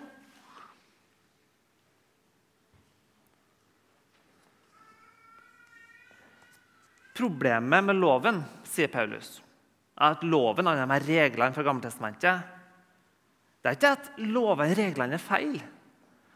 Problemet 7.14 7.84
med 7.86 7.94
loven, 7.94 8.42
sier 8.66 8.90
Paulus, 8.90 9.36
at 9.94 10.24
loven 10.26 10.66
og 10.66 10.80
reglene 11.06 11.54
fra 11.54 11.62
Gammeltestamentet. 11.66 12.50
Det 13.62 13.70
er 13.70 13.78
ikke 13.78 13.94
at 13.94 14.10
lovene 14.18 14.74
reglene 14.76 15.16
er 15.16 15.22
feil 15.22 15.62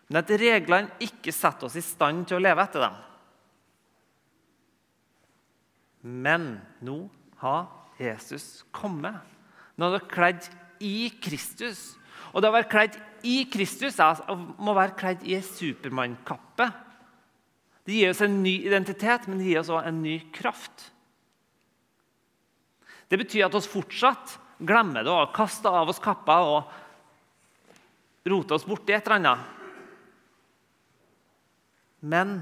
men 0.08 0.22
at 0.22 0.32
reglene 0.40 1.04
ikke 1.04 1.32
setter 1.36 1.68
oss 1.68 1.76
i 1.76 1.84
stand 1.84 2.24
til 2.28 2.38
å 2.38 2.42
leve 2.42 2.64
etter 2.64 2.86
dem. 2.86 2.96
Men 6.24 6.48
nå 6.84 7.02
har 7.42 7.66
Jesus 8.00 8.64
kommet. 8.72 9.20
Nå 9.76 9.88
er 9.88 9.98
det 9.98 10.10
kledd 10.10 10.48
i 10.84 11.10
Kristus. 11.20 11.92
Og 12.32 12.40
det 12.40 12.48
å 12.48 12.56
være 12.56 12.70
kledd 12.72 12.96
i 13.28 13.42
Kristus 13.52 13.98
må 14.00 14.72
være 14.76 14.96
kledd 14.96 15.26
i 15.28 15.36
ei 15.36 15.44
supermannkappe. 15.44 16.70
Det 17.84 17.96
gir 17.98 18.12
oss 18.12 18.22
en 18.24 18.40
ny 18.40 18.54
identitet, 18.68 19.26
men 19.28 19.40
det 19.40 19.50
gir 19.50 19.60
oss 19.60 19.72
òg 19.72 19.88
en 19.88 20.00
ny 20.04 20.16
kraft. 20.32 20.88
Det 23.08 23.16
betyr 23.16 23.46
at 23.46 23.56
oss 23.56 23.68
fortsatt 23.70 24.36
glemmer 24.58 25.06
det 25.06 25.12
og 25.12 25.32
kaster 25.36 25.72
av 25.72 25.88
oss 25.88 26.02
kappa 26.02 26.36
og 26.44 28.28
roter 28.28 28.58
oss 28.58 28.66
borti 28.68 28.92
et 28.92 29.06
eller 29.06 29.16
annet. 29.20 29.54
Men 32.00 32.34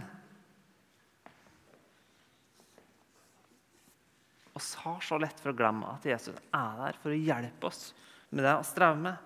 oss 4.57 4.75
har 4.83 4.99
så 5.05 5.21
lett 5.21 5.39
for 5.41 5.53
å 5.53 5.57
glemme 5.57 5.95
at 5.95 6.05
Jesus 6.09 6.35
er 6.35 6.83
der 6.83 6.99
for 7.03 7.13
å 7.13 7.21
hjelpe 7.21 7.71
oss 7.71 7.91
med 8.33 8.45
det 8.45 8.57
å 8.57 8.67
strever 8.67 9.01
med. 9.07 9.17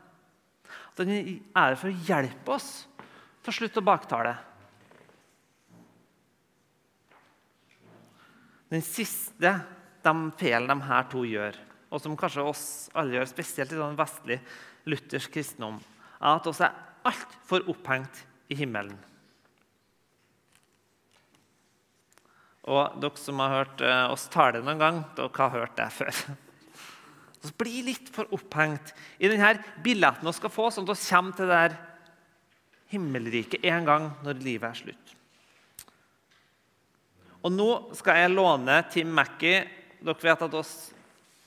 At 0.91 1.03
han 1.03 1.11
er 1.17 1.43
der 1.55 1.81
for 1.81 1.91
å 1.91 2.05
hjelpe 2.11 2.55
oss 2.59 2.71
til 3.41 3.53
å 3.53 3.57
slutte 3.57 3.81
å 3.81 3.87
baktale. 3.87 4.37
Den 8.71 8.85
siste 8.87 9.55
de 10.05 10.15
feilene 10.41 10.77
de 10.77 10.89
her 10.89 11.07
to 11.13 11.25
gjør, 11.29 11.59
og 11.91 12.03
som 12.03 12.17
kanskje 12.19 12.47
oss 12.47 12.65
alle 12.95 13.19
gjør, 13.19 13.29
spesielt 13.31 13.73
i 13.75 13.79
sånn 13.79 13.99
vestlig 13.99 14.41
luthersk 14.89 15.33
kristendom, 15.35 15.79
er 16.21 16.33
at 16.35 16.49
oss 16.51 16.63
er 16.65 16.77
altfor 17.09 17.67
opphengt 17.71 18.25
i 18.51 18.59
himmelen. 18.59 18.99
Og 22.71 23.01
dere 23.01 23.19
som 23.19 23.41
har 23.41 23.55
hørt 23.55 23.83
eh, 23.83 24.07
oss 24.13 24.29
tale 24.31 24.61
noen 24.63 24.81
gang, 24.81 25.03
dere 25.17 25.33
har 25.41 25.55
hørt 25.55 25.77
det 25.79 25.89
før. 25.97 26.25
Så 27.41 27.55
bli 27.57 27.81
litt 27.87 28.11
for 28.13 28.29
opphengt 28.37 28.93
i 29.19 29.31
denne 29.31 29.55
billetten 29.83 30.29
vi 30.29 30.37
skal 30.37 30.53
få, 30.53 30.69
sånn 30.69 30.85
at 30.85 30.93
vi 30.93 31.09
kommer 31.09 31.39
til 31.39 31.49
det 31.49 31.63
der 31.63 31.79
himmelriket 32.91 33.65
en 33.71 33.87
gang 33.87 34.11
når 34.27 34.43
livet 34.45 34.69
er 34.69 34.81
slutt. 34.83 35.17
Og 37.41 37.53
nå 37.55 37.69
skal 37.97 38.21
jeg 38.21 38.35
låne 38.35 38.83
Tim 38.93 39.15
Mackey. 39.17 39.63
Dere 40.01 40.17
vet 40.23 40.43
at 40.47 40.59
oss 40.59 40.75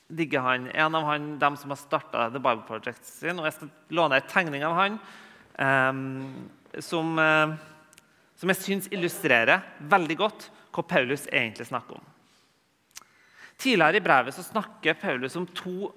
digger 0.08 0.44
han. 0.44 0.70
En 0.70 0.94
av 0.94 1.06
han, 1.08 1.30
dem 1.40 1.56
som 1.58 1.72
har 1.72 1.80
starta 1.80 2.30
The 2.30 2.40
Bible 2.40 2.66
Project 2.68 3.06
sin. 3.08 3.38
Og 3.40 3.48
jeg 3.48 3.56
skal 3.58 3.70
låne 4.00 4.20
en 4.20 4.28
tegning 4.30 4.66
av 4.66 4.76
han 4.78 4.98
um, 5.58 6.02
som 6.82 7.14
uh, 7.18 7.54
som 8.44 8.50
jeg 8.50 8.60
syns 8.60 8.90
illustrerer 8.92 9.62
veldig 9.90 10.16
godt 10.20 10.48
hva 10.74 10.82
Paulus 10.84 11.26
egentlig 11.30 11.68
snakker 11.68 11.96
om. 11.96 12.06
Tidligere 13.56 14.00
i 14.00 14.04
brevet 14.04 14.36
så 14.36 14.44
snakker 14.44 14.98
Paulus 14.98 15.36
om 15.38 15.46
to 15.46 15.92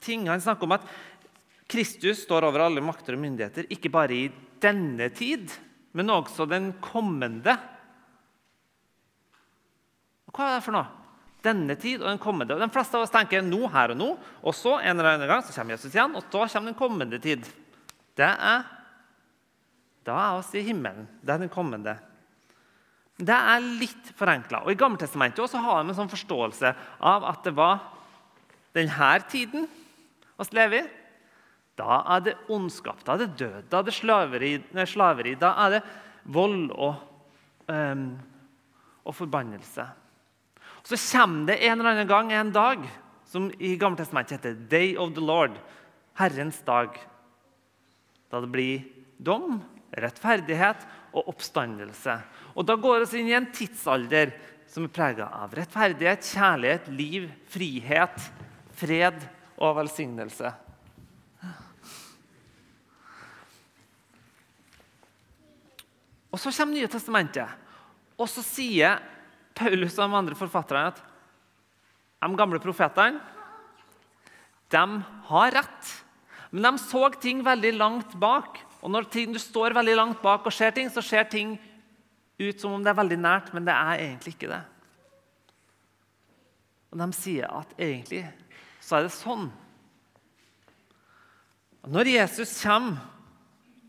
ting. 0.00 0.28
Han 0.30 0.40
snakker 0.40 0.68
om 0.68 0.76
at 0.78 0.86
Kristus 1.68 2.22
står 2.22 2.46
over 2.48 2.64
alle 2.64 2.80
makter 2.80 3.18
og 3.18 3.20
myndigheter, 3.20 3.66
ikke 3.68 3.92
bare 3.92 4.14
i 4.16 4.28
denne 4.62 5.10
tid, 5.12 5.50
men 5.92 6.14
også 6.14 6.46
den 6.48 6.70
kommende. 6.80 7.58
Hva 10.32 10.46
er 10.46 10.56
det 10.56 10.64
for 10.64 10.78
noe? 10.78 10.97
Denne 11.48 11.76
tid 11.80 12.02
og 12.02 12.10
den 12.10 12.20
kommende. 12.22 12.56
Og 12.56 12.62
de 12.62 12.72
fleste 12.72 12.98
av 12.98 13.06
oss 13.06 13.14
tenker 13.14 13.44
nå, 13.44 13.62
her 13.72 13.94
og 13.94 14.00
nå, 14.00 14.08
og 14.42 14.56
så 14.56 14.76
en 14.78 14.94
eller 14.94 15.14
annen 15.14 15.30
gang 15.30 15.44
så 15.44 15.54
kommer 15.54 15.76
Jesus 15.76 15.94
igjen, 15.94 16.16
og 16.18 16.26
så 16.28 16.44
kommer 16.52 16.72
den 16.72 16.78
kommende 16.78 17.22
tid. 17.22 17.46
Det 18.18 18.28
er 18.28 18.66
Da 20.08 20.14
er 20.16 20.38
oss 20.38 20.54
i 20.56 20.62
himmelen. 20.64 21.04
Det 21.20 21.34
er 21.34 21.42
den 21.42 21.50
kommende. 21.52 21.98
Det 23.18 23.34
er 23.34 23.60
litt 23.60 24.12
forenkla. 24.16 24.62
I 24.70 24.78
Gammeltestamentet 24.78 25.42
også 25.42 25.60
har 25.60 25.82
de 25.82 25.90
en 25.90 25.98
sånn 25.98 26.08
forståelse 26.08 26.70
av 27.10 27.26
at 27.28 27.42
det 27.44 27.52
var 27.58 27.82
denne 28.78 29.10
tiden 29.28 29.66
oss 30.38 30.54
lever 30.54 30.78
i. 30.78 30.84
Da 31.78 32.00
er 32.14 32.24
det 32.24 32.36
ondskap, 32.50 33.02
da 33.06 33.14
er 33.14 33.24
det 33.24 33.36
død, 33.38 33.66
da 33.70 33.80
er 33.80 33.86
det 33.86 33.94
slaveri, 33.94 34.52
nei, 34.74 34.86
slaveri 34.88 35.36
da 35.38 35.52
er 35.66 35.76
det 35.76 35.82
vold 36.34 36.72
og, 36.74 37.04
um, 37.70 38.08
og 39.04 39.14
forbannelse. 39.14 39.86
Så 40.88 40.96
kommer 40.96 41.46
det 41.46 41.66
en 41.66 41.80
eller 41.80 41.90
annen 41.90 42.08
gang 42.08 42.30
en 42.32 42.52
dag 42.52 42.84
som 43.28 43.50
i 43.58 43.74
Gammeltestamentet 43.76 44.38
heter 44.38 44.54
'Day 44.54 44.96
of 44.96 45.12
the 45.14 45.20
Lord', 45.20 45.58
Herrens 46.14 46.62
dag. 46.64 46.96
Da 48.30 48.40
det 48.40 48.48
blir 48.48 48.84
dom, 49.18 49.60
rettferdighet 49.92 50.86
og 51.12 51.28
oppstandelse. 51.28 52.22
Og 52.56 52.64
Da 52.66 52.76
går 52.76 53.04
vi 53.04 53.20
inn 53.20 53.28
i 53.28 53.36
en 53.36 53.52
tidsalder 53.52 54.32
som 54.66 54.84
er 54.84 54.88
prega 54.88 55.28
av 55.28 55.52
rettferdighet, 55.52 56.24
kjærlighet, 56.24 56.88
liv, 56.88 57.30
frihet, 57.48 58.32
fred 58.72 59.28
og 59.58 59.76
velsignelse. 59.76 60.54
Og 66.32 66.38
Så 66.38 66.50
kommer 66.50 66.74
Nye 66.74 66.88
testamentet, 66.88 67.48
og 68.18 68.28
så 68.28 68.42
sier 68.42 69.17
Paulus 69.58 69.96
og 69.98 70.04
de 70.06 70.18
andre 70.20 70.38
forfatterne 70.38 70.92
at 70.92 71.02
de 72.22 72.38
gamle 72.38 72.60
profetene 72.62 73.20
de 74.68 74.84
har 75.30 75.54
rett. 75.56 75.92
Men 76.50 76.64
de 76.64 76.80
så 76.82 77.08
ting 77.20 77.40
veldig 77.44 77.72
langt 77.76 78.16
bak. 78.20 78.58
Og 78.82 78.92
når 78.92 79.08
ting, 79.12 79.32
du 79.32 79.40
står 79.40 79.76
veldig 79.76 79.94
langt 79.96 80.20
bak 80.22 80.46
og 80.46 80.54
ser 80.54 80.74
ting, 80.76 80.90
så 80.92 81.02
ser 81.04 81.28
ting 81.28 81.56
ut 82.38 82.60
som 82.60 82.76
om 82.76 82.84
det 82.84 82.92
er 82.92 82.98
veldig 83.00 83.18
nært, 83.18 83.48
men 83.54 83.64
det 83.66 83.74
er 83.74 84.02
egentlig 84.04 84.34
ikke 84.36 84.50
det. 84.52 84.60
Og 86.92 87.00
de 87.00 87.08
sier 87.16 87.48
at 87.50 87.72
egentlig 87.76 88.22
så 88.84 88.98
er 88.98 89.08
det 89.08 89.16
sånn. 89.16 89.48
Når 91.88 92.10
Jesus 92.12 92.54
kommer 92.62 93.00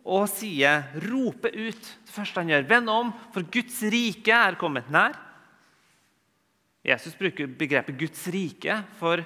og 0.10 0.26
sier, 0.32 0.88
roper 1.06 1.54
ut 1.54 1.80
det 1.80 2.12
første 2.12 2.42
han 2.42 2.50
gjør, 2.50 2.68
'Vend 2.68 2.90
om, 2.90 3.12
for 3.34 3.44
Guds 3.44 3.82
rike 3.84 4.34
er 4.34 4.58
kommet 4.60 4.88
nær'. 4.90 5.29
Jesus 6.86 7.16
bruker 7.18 7.48
begrepet 7.48 7.98
'Guds 7.98 8.28
rike' 8.32 8.84
for 9.00 9.24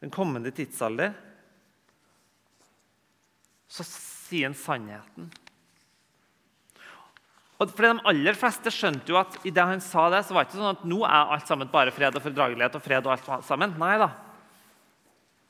den 0.00 0.10
kommende 0.10 0.50
tidsalder. 0.50 1.12
Så 3.68 3.84
sier 3.84 4.48
han 4.48 4.56
sannheten. 4.56 5.30
Og 7.60 7.70
for 7.70 7.86
De 7.86 8.02
aller 8.10 8.36
fleste 8.36 8.72
skjønte 8.72 9.12
jo 9.12 9.18
at 9.20 9.36
i 9.46 9.52
det 9.54 9.62
han 9.62 9.80
sa 9.80 10.08
det, 10.10 10.24
så 10.26 10.34
var 10.34 10.44
det 10.44 10.50
ikke 10.50 10.60
sånn 10.60 10.74
at 10.74 10.88
nå 10.90 11.00
er 11.06 11.32
alt 11.36 11.48
sammen 11.48 11.70
bare 11.70 11.94
fred 11.94 12.16
og 12.16 12.24
fordragelighet 12.24 12.76
og 12.76 12.82
fred 12.82 13.06
og 13.06 13.14
alt 13.14 13.46
sammen. 13.46 13.76
Nei 13.78 13.94
da. 14.02 14.10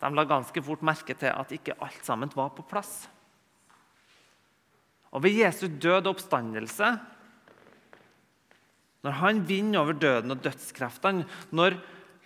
De 0.05 0.11
la 0.13 0.27
ganske 0.29 0.63
fort 0.63 0.85
merke 0.85 1.17
til 1.17 1.33
at 1.33 1.55
ikke 1.55 1.79
alt 1.81 2.05
sammen 2.05 2.31
var 2.35 2.53
på 2.53 2.67
plass. 2.69 3.07
Og 5.15 5.23
ved 5.25 5.39
Jesu 5.39 5.67
død 5.69 6.03
og 6.03 6.17
oppstandelse, 6.17 6.91
når 9.05 9.19
han 9.21 9.43
vinner 9.47 9.83
over 9.83 9.97
døden 10.01 10.33
og 10.33 10.43
dødskreftene, 10.45 11.27
når 11.53 11.77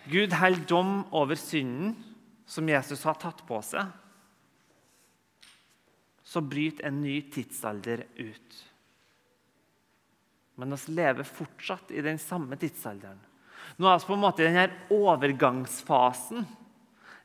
Gud 0.09 0.33
holder 0.39 0.65
dom 0.69 0.93
over 1.15 1.37
synden 1.39 1.97
som 2.49 2.69
Jesus 2.71 3.03
har 3.05 3.19
tatt 3.19 3.43
på 3.45 3.59
seg, 3.65 3.89
så 6.23 6.41
bryter 6.45 6.87
en 6.87 7.01
ny 7.03 7.17
tidsalder 7.33 8.05
ut. 8.17 8.57
Men 10.59 10.75
vi 10.75 10.95
lever 10.95 11.27
fortsatt 11.27 11.91
i 11.91 12.03
den 12.05 12.19
samme 12.21 12.57
tidsalderen. 12.59 13.19
Nå 13.79 13.87
er 13.87 13.99
vi 13.99 14.09
på 14.09 14.15
en 14.15 14.23
måte 14.23 14.43
i 14.43 14.49
denne 14.49 14.67
overgangsfasen, 14.93 16.43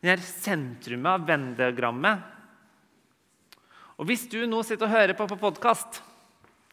denne 0.05 0.29
sentrumet 0.29 1.14
av 1.14 1.29
vendegrammet 1.29 2.31
og 3.95 4.09
Hvis 4.09 4.27
du 4.31 4.40
nå 4.51 4.62
sitter 4.67 4.88
og 4.88 4.95
hører 4.95 5.14
på 5.14 5.27
på 5.31 5.38
podkast, 5.38 6.01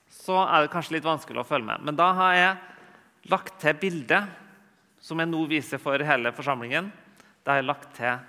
så 0.10 0.40
er 0.42 0.64
det 0.64 0.72
kanskje 0.74 0.98
litt 0.98 1.06
vanskelig 1.06 1.44
å 1.44 1.48
følge 1.48 1.68
med. 1.68 1.84
Men 1.86 1.98
da 1.98 2.10
har 2.18 2.34
jeg 2.36 2.71
lagt 3.30 3.60
til 3.62 3.78
bildet 3.78 4.30
som 5.02 5.20
jeg 5.22 5.30
nå 5.30 5.42
viser 5.50 5.82
for 5.82 6.02
hele 6.06 6.32
forsamlingen. 6.36 6.92
Det 7.42 7.50
har 7.52 7.62
jeg 7.62 7.70
lagt 7.70 7.90
til 7.98 8.22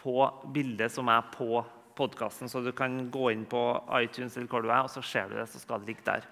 på 0.00 0.28
bildet 0.52 0.92
som 0.92 1.08
er 1.10 1.24
på 1.32 1.64
podkasten, 1.96 2.50
så 2.52 2.60
du 2.60 2.70
kan 2.76 3.06
gå 3.10 3.30
inn 3.32 3.46
på 3.48 3.60
iTunes 4.02 4.36
eller 4.36 4.48
hvor 4.50 4.64
du 4.64 4.68
er, 4.68 4.84
og 4.84 4.92
så 4.92 5.02
ser 5.04 5.30
du 5.30 5.38
det, 5.38 5.48
så 5.48 5.60
skal 5.62 5.80
det 5.80 5.90
ligge 5.90 6.04
der. 6.06 6.26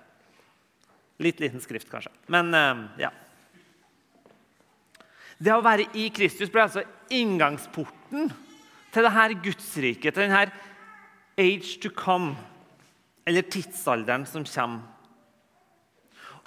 Litt 1.25 1.41
liten 1.41 1.63
skrift, 1.63 1.89
kanskje. 1.91 2.13
Men 2.33 2.53
eh, 2.55 2.83
ja. 3.07 3.11
Det 5.39 5.55
å 5.55 5.65
være 5.65 5.89
i 5.99 6.09
Kristus 6.15 6.53
ble 6.53 6.67
altså 6.67 6.85
inngangsporten 7.13 8.29
til 8.95 9.09
dette 9.09 9.41
Gudsriket, 9.43 10.15
til 10.15 10.27
denne 10.27 10.45
age 11.41 11.79
to 11.83 11.91
come, 11.91 12.35
eller 13.27 13.47
tidsalderen 13.49 14.29
som 14.29 14.45
kommer. 14.47 14.94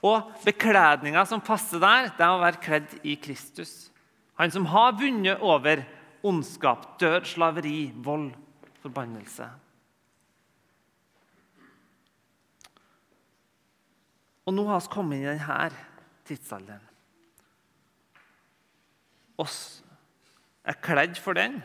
Og 0.06 0.34
bekledninga 0.46 1.24
som 1.26 1.42
passer 1.42 1.82
der, 1.82 2.12
det 2.14 2.24
er 2.24 2.34
å 2.34 2.42
være 2.42 2.62
kledd 2.62 2.98
i 3.08 3.16
Kristus. 3.18 3.88
Han 4.38 4.54
som 4.54 4.68
har 4.70 4.98
vunnet 5.00 5.42
over 5.42 5.82
ondskap, 6.28 7.00
død, 7.02 7.26
slaveri, 7.26 7.90
vold, 8.06 8.30
forbannelse. 8.84 9.48
Og 14.48 14.56
nå 14.56 14.68
har 14.70 14.84
vi 14.84 14.94
kommet 14.94 15.18
inn 15.18 15.26
i 15.26 15.32
denne 15.34 15.72
tidsalderen. 16.28 16.86
Oss 19.42 19.58
er 20.68 20.78
kledd 20.82 21.18
for 21.22 21.38
den. 21.38 21.60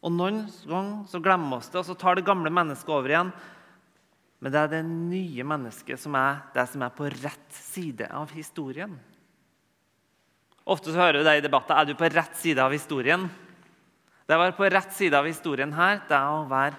Og 0.00 0.12
Noen 0.14 0.46
ganger 0.64 1.04
så 1.10 1.20
glemmer 1.22 1.60
vi 1.60 1.68
det, 1.68 1.82
og 1.82 1.88
så 1.90 1.96
tar 1.98 2.16
det 2.16 2.26
gamle 2.26 2.52
mennesket 2.52 2.94
over 2.94 3.12
igjen. 3.12 3.32
Men 4.40 4.52
det 4.52 4.60
er 4.60 4.70
det 4.72 4.84
nye 4.88 5.44
mennesket 5.44 6.00
som 6.00 6.16
er 6.16 6.40
det 6.54 6.64
som 6.70 6.82
er 6.84 6.92
på 6.96 7.08
rett 7.12 7.52
side 7.52 8.08
av 8.08 8.32
historien. 8.32 8.94
Ofte 10.64 10.92
så 10.92 11.00
hører 11.00 11.20
du 11.20 11.26
det 11.28 11.36
i 11.38 11.44
debatter 11.44 11.76
er 11.76 11.88
du 11.88 11.94
på 11.98 12.08
rett 12.08 12.36
side 12.40 12.62
av 12.62 12.72
historien. 12.72 13.26
Det 14.24 14.36
å 14.36 14.40
være 14.40 14.56
på 14.56 14.68
rett 14.70 14.92
side 14.96 15.18
av 15.18 15.28
historien 15.28 15.72
her, 15.74 16.00
det 16.08 16.16
er 16.16 16.32
å 16.32 16.48
være 16.48 16.78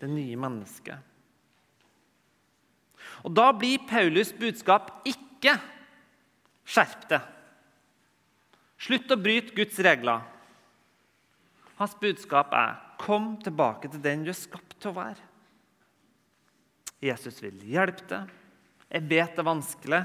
det 0.00 0.08
nye 0.08 0.38
mennesket. 0.40 1.06
Og 3.26 3.34
Da 3.36 3.50
blir 3.52 3.82
Paulus' 3.88 4.32
budskap 4.32 5.02
ikke 5.04 5.58
'skjerp 6.64 7.08
deg'. 7.10 7.26
Slutt 8.80 9.12
å 9.12 9.20
bryte 9.20 9.52
Guds 9.52 9.76
regler. 9.84 10.22
Hans 11.76 11.94
budskap 12.00 12.54
er 12.54 12.78
'Kom 12.96 13.36
tilbake 13.42 13.90
til 13.90 14.00
den 14.00 14.24
du 14.24 14.30
er 14.30 14.38
skapt 14.38 14.80
til 14.80 14.92
å 14.92 14.94
være'. 14.94 15.29
Jesus 17.00 17.40
vil 17.42 17.60
hjelpe 17.64 18.06
deg. 18.08 18.32
Jeg 18.90 19.06
vet 19.08 19.36
det 19.36 19.42
er 19.42 19.46
vanskelig, 19.46 20.00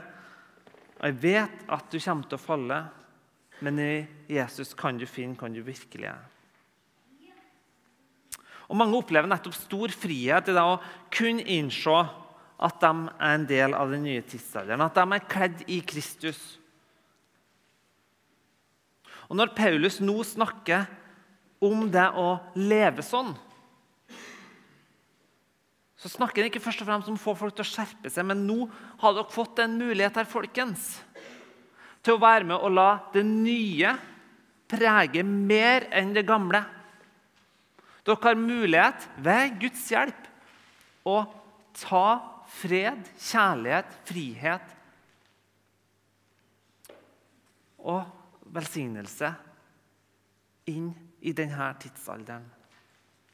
og 0.95 1.05
jeg 1.09 1.17
vet 1.23 1.65
at 1.73 1.89
du 1.91 1.97
kommer 1.99 2.29
til 2.29 2.37
å 2.37 2.45
falle. 2.45 2.77
Men 3.63 3.79
i 3.79 3.91
Jesus 4.31 4.73
kan 4.77 4.97
du 4.99 5.05
finne 5.07 5.37
kan 5.39 5.53
du 5.55 5.61
virkelig 5.63 6.09
er. 6.11 6.23
Og 8.65 8.77
Mange 8.79 8.97
opplever 8.97 9.29
nettopp 9.29 9.55
stor 9.57 9.93
frihet 9.93 10.49
i 10.49 10.55
det 10.55 10.63
å 10.63 10.79
kunne 11.13 11.45
innse 11.53 11.95
at 12.65 12.77
de 12.81 12.91
er 13.13 13.33
en 13.35 13.47
del 13.47 13.75
av 13.77 13.91
den 13.91 14.05
nye 14.07 14.23
tidsalderen, 14.25 14.81
at 14.81 14.95
de 14.95 15.03
er 15.05 15.27
kledd 15.29 15.65
i 15.69 15.81
Kristus. 15.85 16.39
Og 19.29 19.37
Når 19.37 19.53
Paulus 19.57 19.99
nå 20.01 20.15
snakker 20.25 20.87
om 21.65 21.87
det 21.91 22.07
å 22.17 22.37
leve 22.57 23.05
sånn, 23.05 23.33
så 26.05 26.11
snakker 26.19 26.43
han 26.43 26.51
ikke 26.51 26.61
først 26.61 26.83
og 26.83 26.85
fremst 26.85 27.07
om 27.09 27.15
å 27.17 27.21
få 27.23 27.33
folk 27.33 27.55
til 27.57 27.65
å 27.65 27.65
skjerpe 27.65 28.11
seg, 28.13 28.27
men 28.29 28.43
nå 28.45 28.67
har 29.01 29.15
dere 29.17 29.33
fått 29.33 29.57
en 29.63 29.73
mulighet 29.79 30.19
her, 30.19 30.27
folkens, 30.29 30.99
til 32.05 32.13
å 32.13 32.21
være 32.21 32.45
med 32.45 32.61
og 32.61 32.75
la 32.75 32.89
det 33.15 33.23
nye 33.25 33.95
prege 34.69 35.23
mer 35.25 35.87
enn 35.89 36.13
det 36.13 36.27
gamle. 36.29 36.61
Dere 38.05 38.21
har 38.21 38.37
mulighet, 38.37 39.09
ved 39.17 39.57
Guds 39.65 39.87
hjelp, 39.89 40.29
å 41.09 41.17
ta 41.73 42.05
fred, 42.53 43.01
kjærlighet, 43.17 43.97
frihet 44.05 44.77
og 47.81 48.05
velsignelse 48.53 49.33
inn 50.69 50.93
i 51.25 51.33
denne 51.33 51.73
tidsalderen 51.81 52.45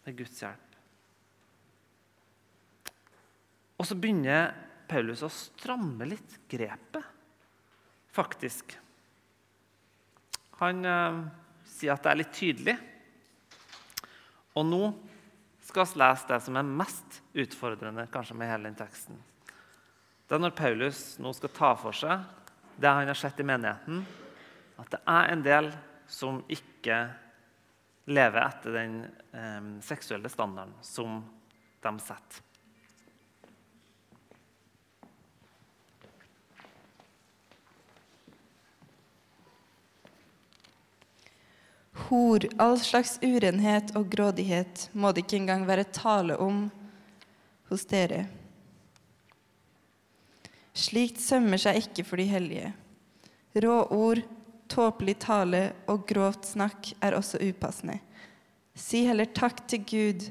med 0.08 0.22
Guds 0.24 0.40
hjelp. 0.40 0.71
Og 3.82 3.88
så 3.90 3.98
begynner 3.98 4.52
Paulus 4.86 5.24
å 5.26 5.32
stramme 5.34 6.06
litt 6.06 6.36
grepet, 6.52 7.02
faktisk. 8.14 8.76
Han 10.60 10.86
eh, 10.86 11.22
sier 11.66 11.96
at 11.96 12.04
det 12.06 12.12
er 12.12 12.20
litt 12.20 12.36
tydelig. 12.38 12.76
Og 14.54 14.68
nå 14.68 14.84
skal 15.66 15.88
vi 15.90 16.02
lese 16.04 16.30
det 16.30 16.38
som 16.46 16.60
er 16.60 16.68
mest 16.84 17.18
utfordrende 17.42 18.06
kanskje 18.14 18.38
med 18.38 18.52
hele 18.52 18.70
den 18.70 18.78
teksten. 18.78 19.18
Det 20.28 20.38
er 20.38 20.44
når 20.46 20.54
Paulus 20.60 21.02
nå 21.24 21.34
skal 21.34 21.56
ta 21.56 21.72
for 21.80 21.98
seg 21.98 22.22
det 22.78 22.94
han 22.94 23.10
har 23.10 23.18
sett 23.18 23.42
i 23.42 23.48
menigheten, 23.48 24.06
at 24.78 24.94
det 24.94 25.02
er 25.10 25.34
en 25.34 25.44
del 25.46 25.72
som 26.12 26.44
ikke 26.54 27.02
lever 28.14 28.46
etter 28.46 28.78
den 28.78 29.02
eh, 29.34 29.74
seksuelle 29.90 30.30
standarden 30.30 30.78
som 30.86 31.18
de 31.82 31.98
setter. 32.06 32.51
Hor, 42.12 42.44
all 42.60 42.76
slags 42.76 43.14
urenhet 43.24 43.94
og 43.96 44.10
grådighet 44.12 44.90
må 44.92 45.14
det 45.16 45.22
ikke 45.24 45.38
engang 45.38 45.62
være 45.64 45.86
tale 45.96 46.36
om 46.44 46.66
hos 47.70 47.86
dere. 47.88 48.26
Slikt 50.76 51.22
sømmer 51.24 51.62
seg 51.64 51.80
ikke 51.80 52.04
for 52.04 52.20
de 52.20 52.26
hellige. 52.28 52.74
Rå 53.64 53.78
ord, 53.96 54.20
tåpelig 54.68 55.22
tale 55.24 55.62
og 55.88 56.04
grovt 56.10 56.50
snakk 56.50 56.90
er 57.00 57.16
også 57.16 57.40
upassende. 57.48 58.02
Si 58.76 59.06
heller 59.08 59.32
takk 59.32 59.64
til 59.72 59.88
Gud, 59.88 60.28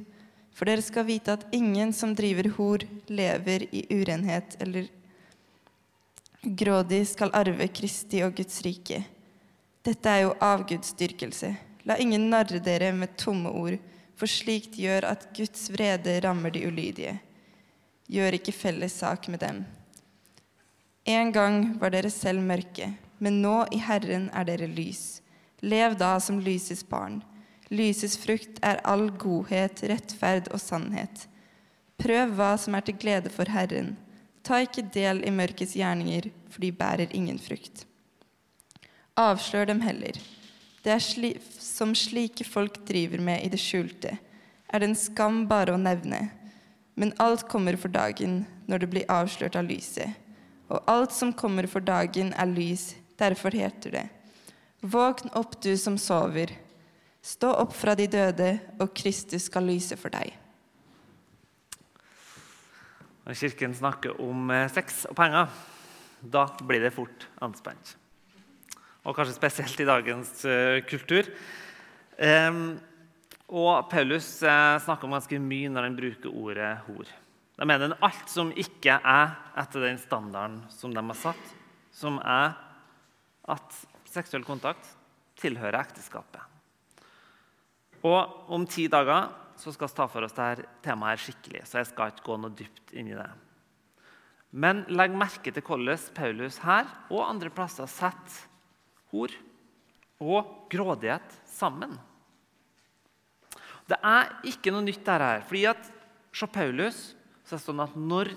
for 0.52 0.68
dere 0.68 0.84
skal 0.84 1.08
vite 1.08 1.38
at 1.38 1.48
ingen 1.56 1.96
som 1.96 2.12
driver 2.12 2.50
hor, 2.58 2.84
lever 3.08 3.64
i 3.72 3.86
urenhet 3.88 4.58
eller 4.60 4.92
grådig 6.44 7.06
skal 7.08 7.32
arve 7.40 7.72
Kristi 7.72 8.20
og 8.28 8.36
Guds 8.36 8.60
rike. 8.68 9.00
Dette 9.80 10.12
er 10.12 10.26
jo 10.26 10.38
avgudsdyrkelse. 10.44 11.69
La 11.88 11.96
ingen 11.98 12.28
narre 12.30 12.60
dere 12.60 12.92
med 12.92 13.16
tomme 13.20 13.50
ord, 13.50 13.78
for 14.16 14.28
slikt 14.28 14.76
gjør 14.76 15.06
at 15.08 15.28
Guds 15.36 15.70
vrede 15.72 16.18
rammer 16.20 16.52
de 16.52 16.66
ulydige. 16.68 17.14
Gjør 18.10 18.36
ikke 18.36 18.52
felles 18.52 18.98
sak 19.00 19.28
med 19.32 19.40
dem. 19.40 19.62
En 21.08 21.32
gang 21.32 21.62
var 21.80 21.94
dere 21.94 22.10
selv 22.12 22.44
mørke, 22.44 22.92
men 23.18 23.40
nå 23.42 23.64
i 23.72 23.80
Herren 23.80 24.28
er 24.36 24.44
dere 24.48 24.68
lys. 24.68 25.22
Lev 25.62 25.96
da 26.00 26.18
som 26.20 26.40
lysets 26.40 26.84
barn. 26.88 27.20
Lysets 27.70 28.18
frukt 28.18 28.60
er 28.66 28.80
all 28.84 29.08
godhet, 29.20 29.84
rettferd 29.88 30.50
og 30.50 30.60
sannhet. 30.60 31.26
Prøv 32.00 32.34
hva 32.36 32.54
som 32.60 32.76
er 32.76 32.84
til 32.84 32.96
glede 33.00 33.32
for 33.32 33.48
Herren. 33.52 33.94
Ta 34.42 34.62
ikke 34.64 34.88
del 34.92 35.22
i 35.28 35.32
mørkets 35.32 35.76
gjerninger, 35.78 36.30
for 36.50 36.64
de 36.64 36.72
bærer 36.72 37.16
ingen 37.16 37.38
frukt. 37.40 37.84
Avslør 39.20 39.68
dem 39.68 39.82
heller. 39.84 40.16
Det 40.80 40.92
er 40.94 41.02
sli 41.04 41.34
som 41.60 41.92
slike 41.96 42.44
folk 42.48 42.78
driver 42.88 43.20
med 43.20 43.44
i 43.44 43.50
det 43.52 43.60
skjulte, 43.60 44.16
er 44.70 44.80
det 44.80 44.88
en 44.88 44.96
skam 44.96 45.42
bare 45.50 45.74
å 45.74 45.80
nevne. 45.80 46.30
Men 46.96 47.12
alt 47.20 47.46
kommer 47.48 47.76
for 47.80 47.92
dagen 47.92 48.44
når 48.68 48.82
det 48.82 48.88
blir 48.92 49.12
avslørt 49.12 49.56
av 49.56 49.68
lyset. 49.68 50.16
Og 50.70 50.80
alt 50.88 51.12
som 51.12 51.32
kommer 51.34 51.66
for 51.68 51.84
dagen, 51.84 52.32
er 52.32 52.48
lys. 52.48 52.94
Derfor 53.18 53.50
heter 53.50 53.90
det:" 53.90 54.08
Våkn 54.80 55.28
opp, 55.36 55.60
du 55.60 55.76
som 55.76 55.98
sover. 55.98 56.56
Stå 57.22 57.52
opp 57.52 57.74
fra 57.76 57.94
de 57.94 58.06
døde, 58.06 58.60
og 58.80 58.94
Kristus 58.94 59.50
skal 59.50 59.68
lyse 59.68 59.96
for 59.96 60.08
deg. 60.08 60.32
Når 63.26 63.34
Kirken 63.36 63.74
snakker 63.74 64.20
om 64.20 64.50
eh, 64.50 64.70
sex 64.72 65.04
og 65.10 65.16
penger, 65.16 65.48
da 66.22 66.46
blir 66.64 66.80
det 66.80 66.94
fort 66.96 67.28
anspent 67.40 67.99
og 69.04 69.16
kanskje 69.16 69.38
spesielt 69.38 69.80
i 69.80 69.88
dagens 69.88 70.32
uh, 70.44 70.78
kultur. 70.88 71.28
Og 73.50 73.88
Paulus 73.90 74.28
uh, 74.44 74.76
snakker 74.84 75.08
om 75.08 75.16
ganske 75.16 75.40
mye 75.42 75.70
når 75.72 75.88
han 75.88 75.96
bruker 75.96 76.34
ordet 76.36 76.74
hor. 76.86 77.08
Da 77.60 77.66
mener 77.68 77.96
alt 78.00 78.30
som 78.32 78.52
ikke 78.56 78.94
er 78.96 79.34
etter 79.60 79.84
den 79.84 79.98
standarden 80.00 80.62
som 80.72 80.94
de 80.96 81.02
har 81.02 81.18
satt, 81.18 81.50
som 81.92 82.16
er 82.20 82.54
at 83.50 83.80
seksuell 84.08 84.46
kontakt 84.46 84.86
tilhører 85.40 85.80
ekteskapet. 85.82 86.40
Og 88.06 88.52
om 88.54 88.64
ti 88.64 88.86
dager 88.88 89.28
så 89.60 89.74
skal 89.74 89.90
vi 89.90 89.96
ta 89.98 90.06
for 90.08 90.24
oss 90.24 90.36
dette 90.36 90.68
temaet 90.84 91.20
skikkelig, 91.20 91.66
så 91.68 91.82
jeg 91.82 91.90
skal 91.90 92.14
ikke 92.14 92.28
gå 92.30 92.38
noe 92.40 92.56
dypt 92.56 92.94
inn 92.96 93.10
i 93.12 93.18
det. 93.18 93.28
Men 94.50 94.86
legg 94.88 95.12
merke 95.14 95.52
til 95.52 95.62
hvordan 95.62 96.06
Paulus 96.16 96.56
her 96.64 96.88
og 97.10 97.26
andre 97.26 97.52
plasser 97.54 97.90
setter 97.90 98.46
hor 99.10 99.34
og 100.20 100.68
grådighet 100.72 101.36
sammen. 101.48 101.96
Det 103.90 103.98
er 104.06 104.30
ikke 104.46 104.72
noe 104.72 104.86
nytt 104.86 105.02
der 105.06 105.24
her. 105.24 105.42
fordi 105.46 105.66
at 105.66 105.90
Se 106.32 106.46
Paulus 106.46 107.10
så 107.42 107.56
er 107.56 107.58
det 107.58 107.64
sånn 107.64 107.82
at 107.82 107.94
når 107.98 108.28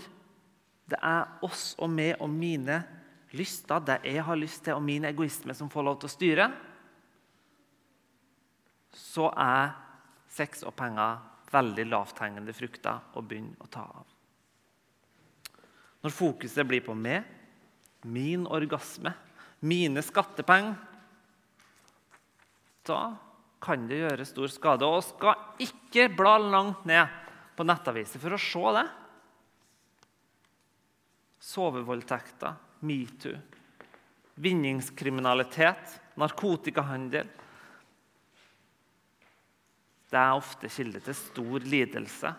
det 0.89 0.97
er 0.97 1.45
oss 1.45 1.75
og 1.77 1.91
meg 1.93 2.17
og 2.21 2.31
mine 2.31 2.79
lyster, 3.37 3.81
det 3.85 3.99
jeg 4.07 4.23
har 4.25 4.37
lyst 4.37 4.63
til, 4.65 4.77
og 4.77 4.85
min 4.85 5.05
egoisme 5.05 5.53
som 5.53 5.69
får 5.69 5.85
lov 5.85 5.99
til 6.01 6.09
å 6.09 6.13
styre, 6.13 6.47
så 8.93 9.29
er 9.29 9.75
sex 10.33 10.65
og 10.65 10.73
penger 10.77 11.21
veldig 11.53 11.85
lavthengende 11.89 12.53
frukter 12.57 13.13
å 13.13 13.21
begynne 13.21 13.57
å 13.61 13.69
ta 13.69 13.85
av. 13.85 14.09
Når 16.03 16.13
fokuset 16.13 16.67
blir 16.67 16.83
på 16.83 16.95
meg, 16.97 17.23
min 18.03 18.47
orgasme, 18.49 19.13
mine 19.63 20.03
skattepenger, 20.03 20.75
da 22.83 23.15
kan 23.63 23.85
det 23.87 24.01
gjøre 24.01 24.25
stor 24.27 24.51
skade. 24.51 24.87
Og 24.87 25.05
skal 25.07 25.63
ikke 25.63 26.09
bla 26.11 26.35
langt 26.41 26.83
ned 26.89 27.07
på 27.55 27.65
nettaviser 27.67 28.19
for 28.19 28.35
å 28.35 28.41
se 28.41 28.73
det. 28.77 28.85
Sovevoldtekter, 31.43 32.55
metoo, 32.87 33.37
vinningskriminalitet, 34.43 35.99
narkotikahandel. 36.19 37.29
Det 40.11 40.19
er 40.19 40.37
ofte 40.37 40.69
kilde 40.71 41.01
til 41.03 41.17
stor 41.17 41.67
lidelse 41.67 42.33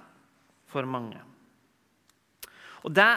for 0.71 0.89
mange. 0.89 1.21
Og 2.85 2.93
det 2.93 3.09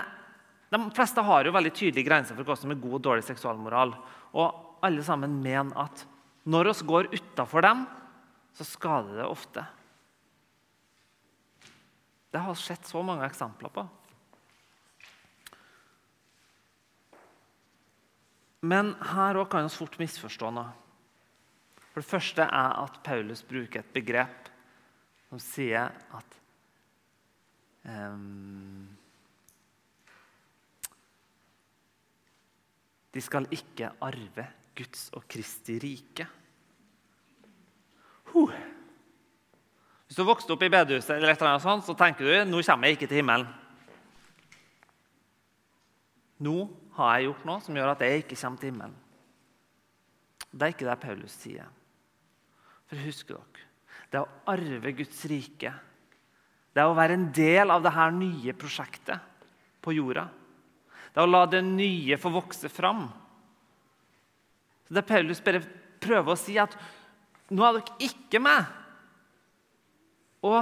de 0.69 0.80
fleste 0.91 1.23
har 1.23 1.47
jo 1.47 1.56
veldig 1.56 1.71
tydelige 1.71 2.08
grenser 2.08 2.36
for 2.36 2.47
hva 2.47 2.58
som 2.60 2.73
er 2.73 2.82
god 2.82 2.97
og 2.97 3.03
dårlig 3.06 3.23
seksualmoral. 3.27 3.93
Og 4.36 4.84
alle 4.84 5.03
sammen 5.06 5.39
mener 5.43 5.77
at 5.80 6.03
når 6.47 6.71
vi 6.71 6.88
går 6.89 7.12
utafor 7.13 7.63
dem, 7.63 7.86
så 8.56 8.65
skader 8.67 9.21
det 9.21 9.27
ofte. 9.27 9.63
Det 12.32 12.41
har 12.43 12.60
sett 12.60 12.88
så 12.88 13.01
mange 13.06 13.25
eksempler 13.27 13.71
på. 13.73 13.86
Men 18.67 18.95
her 19.13 19.38
òg 19.39 19.49
kan 19.51 19.67
vi 19.67 19.75
fort 19.75 19.95
misforstå 20.01 20.51
noe. 20.56 20.73
For 21.93 22.03
Det 22.03 22.12
første 22.12 22.43
er 22.43 22.75
at 22.84 23.00
Paulus 23.06 23.44
bruker 23.46 23.81
et 23.81 23.94
begrep 23.94 24.52
som 25.29 25.39
sier 25.41 25.91
at 26.17 26.37
um, 27.83 28.96
De 33.17 33.23
skal 33.25 33.47
ikke 33.49 33.89
arve 34.05 34.43
Guds 34.77 35.07
og 35.17 35.23
Kristi 35.25 35.79
rike. 35.81 36.27
Huh. 38.29 38.51
Hvis 40.05 40.19
du 40.19 40.23
vokste 40.27 40.53
opp 40.53 40.61
i 40.67 40.69
bedehuset, 40.69 41.15
eller 41.15 41.33
et 41.33 41.41
annet 41.41 41.63
sånt, 41.63 41.87
så 41.87 41.95
tenker 41.97 42.27
du 42.27 42.51
nå 42.51 42.61
kommer 42.61 42.87
jeg 42.87 42.99
ikke 42.99 43.09
til 43.09 43.23
himmelen. 43.23 43.49
Nå 46.45 46.55
har 46.99 47.17
jeg 47.17 47.27
gjort 47.27 47.49
noe 47.49 47.65
som 47.65 47.79
gjør 47.79 47.95
at 47.95 48.05
jeg 48.05 48.21
ikke 48.21 48.37
kommer 48.37 48.61
til 48.61 48.71
himmelen. 48.71 48.95
Det 50.53 50.67
er 50.67 50.75
ikke 50.75 50.87
det 50.87 50.99
Paulus 51.01 51.33
sier. 51.41 51.73
For 52.87 53.03
husk 53.03 53.33
dere, 53.33 53.65
det 54.13 54.21
å 54.21 54.29
arve 54.53 54.93
Guds 54.95 55.25
rike, 55.27 55.73
det 56.71 56.83
er 56.83 56.91
å 56.91 56.95
være 56.97 57.17
en 57.17 57.31
del 57.33 57.73
av 57.73 57.81
dette 57.81 58.11
nye 58.13 58.53
prosjektet 58.55 59.49
på 59.81 59.97
jorda. 59.97 60.27
Det 61.13 61.21
er 61.21 61.25
å 61.25 61.31
la 61.31 61.45
det 61.49 61.63
nye 61.65 62.17
få 62.19 62.31
vokse 62.33 62.69
fram. 62.71 63.08
Så 64.87 64.95
det 64.95 65.03
er 65.03 65.10
Paulus 65.10 65.43
bare 65.43 65.63
prøver 66.03 66.33
å 66.33 66.39
si 66.39 66.58
at 66.62 66.75
nå 67.51 67.63
er 67.63 67.79
dere 67.79 68.10
ikke 68.10 68.39
med 68.43 68.67
å 70.47 70.53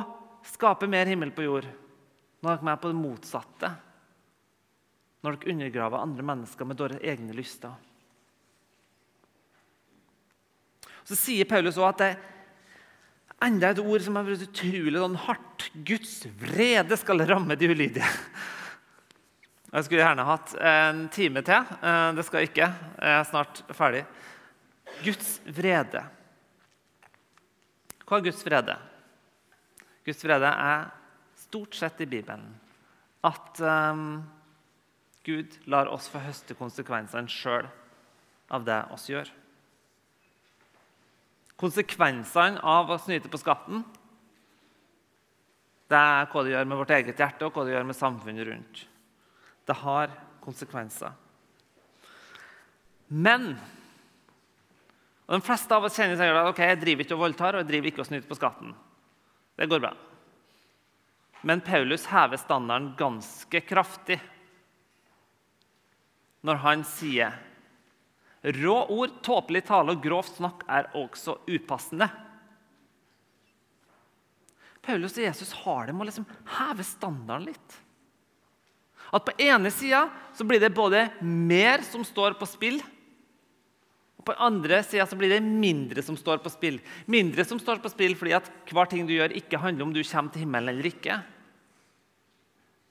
skape 0.45 0.87
mer 0.89 1.09
himmel 1.09 1.31
på 1.35 1.45
jord. 1.45 1.65
Nå 1.65 2.49
er 2.49 2.55
dere 2.59 2.69
med 2.69 2.81
på 2.81 2.91
det 2.91 2.99
motsatte. 2.99 3.75
når 5.25 5.39
dere 5.41 5.53
undergraver 5.55 5.97
andre 5.97 6.21
mennesker 6.21 6.67
med 6.69 6.77
deres 6.77 7.01
egne 7.01 7.33
lyster. 7.33 7.73
Så 11.05 11.17
sier 11.17 11.49
Paulus 11.49 11.77
også 11.77 11.87
at 11.89 12.01
det 12.01 12.09
er 12.13 13.47
enda 13.47 13.71
et 13.73 13.81
ord 13.81 14.01
som 14.05 14.17
har 14.17 14.27
vært 14.27 14.45
utrolig 14.45 15.01
sånn 15.01 15.17
hardt. 15.25 15.65
Guds 15.85 16.13
vrede 16.41 16.97
skal 16.97 17.25
ramme 17.25 17.57
de 17.57 17.71
ulydige. 17.73 18.05
Jeg 19.75 19.89
skulle 19.89 20.05
gjerne 20.05 20.23
hatt 20.23 20.53
en 20.55 20.99
time 21.11 21.41
til. 21.43 21.71
Eh, 21.83 22.09
det 22.15 22.23
skal 22.23 22.39
jeg 22.39 22.53
ikke. 22.53 22.67
Jeg 22.95 23.15
er 23.19 23.25
snart 23.27 23.57
ferdig. 23.75 24.05
Guds 25.03 25.33
vrede. 25.57 26.03
Hva 28.05 28.19
er 28.21 28.23
Guds 28.29 28.45
vrede? 28.47 28.77
Guds 30.07 30.23
vrede 30.23 30.53
er 30.69 30.87
stort 31.41 31.75
sett 31.75 31.99
i 32.05 32.07
Bibelen 32.07 32.47
at 33.25 33.59
um, 33.59 34.21
Gud 35.25 35.59
lar 35.67 35.91
oss 35.91 36.07
få 36.13 36.23
høste 36.23 36.55
konsekvensene 36.55 37.27
sjøl 37.27 37.67
av 38.55 38.63
det 38.63 38.79
oss 38.95 39.09
gjør. 39.09 39.27
Konsekvensene 41.59 42.63
av 42.63 42.95
å 42.95 43.01
snyte 43.01 43.31
på 43.33 43.43
skatten 43.43 43.83
det 45.91 45.99
er 45.99 46.27
hva 46.31 46.41
det 46.45 46.55
gjør 46.55 46.67
med 46.69 46.79
vårt 46.85 46.95
eget 46.95 47.19
hjerte 47.19 47.45
og 47.45 47.57
hva 47.57 47.65
det 47.65 47.75
gjør 47.75 47.89
med 47.91 48.03
samfunnet 48.05 48.47
rundt. 48.47 48.85
Det 49.65 49.75
har 49.81 50.13
konsekvenser. 50.43 51.13
Men 53.07 53.55
og 55.25 55.39
De 55.39 55.41
fleste 55.41 55.73
av 55.73 55.85
oss 55.87 55.95
kjenner 55.97 56.19
seg 56.19 56.29
at 56.37 56.51
ok, 56.51 56.59
jeg 56.61 56.81
driver 56.81 57.01
ikke 57.05 57.15
og 57.15 57.23
voldtar 57.23 57.55
og 57.55 57.63
jeg 57.63 57.69
driver 57.71 57.89
ikke 57.89 58.03
og 58.03 58.09
snyter 58.11 58.29
på 58.29 58.37
skatten. 58.37 58.75
Det 59.57 59.65
går 59.71 59.81
bra. 59.81 59.91
Men 61.45 61.63
Paulus 61.65 62.05
hever 62.11 62.37
standarden 62.41 62.91
ganske 62.99 63.61
kraftig 63.65 64.19
når 66.45 66.61
han 66.61 66.83
sier 66.85 67.33
rå 68.45 68.75
ord, 68.93 69.15
tåpelig 69.25 69.63
tale 69.65 69.95
og 69.95 70.03
grovt 70.03 70.37
snakk 70.37 70.61
er 70.69 70.91
også 70.97 71.39
upassende. 71.49 72.05
Paulus 74.85 75.17
og 75.17 75.25
Jesus 75.25 75.55
har 75.63 75.87
det 75.87 75.95
med 75.95 76.05
å 76.05 76.09
liksom 76.11 76.27
heve 76.59 76.85
standarden 76.85 77.47
litt. 77.49 77.79
At 79.15 79.23
på 79.23 79.35
ene 79.39 79.71
sida 79.71 80.09
blir 80.43 80.59
det 80.59 80.73
både 80.75 81.05
mer 81.23 81.85
som 81.87 82.03
står 82.03 82.35
på 82.39 82.47
spill, 82.49 82.81
og 84.19 84.25
på 84.27 84.35
andre 84.41 84.81
sida 84.83 85.05
blir 85.15 85.31
det 85.35 85.43
mindre 85.45 86.03
som 86.03 86.17
står 86.19 86.41
på 86.43 86.51
spill. 86.51 86.81
Mindre 87.07 87.45
som 87.47 87.61
står 87.61 87.79
på 87.83 87.91
spill 87.93 88.17
fordi 88.19 88.35
at 88.35 88.49
hver 88.71 88.89
ting 88.91 89.05
du 89.07 89.13
gjør, 89.15 89.35
ikke 89.37 89.61
handler 89.61 89.85
om 89.85 89.93
du 89.95 90.01
kommer 90.03 90.33
til 90.33 90.43
himmelen 90.43 90.73
eller 90.73 90.89
ikke. 90.89 91.19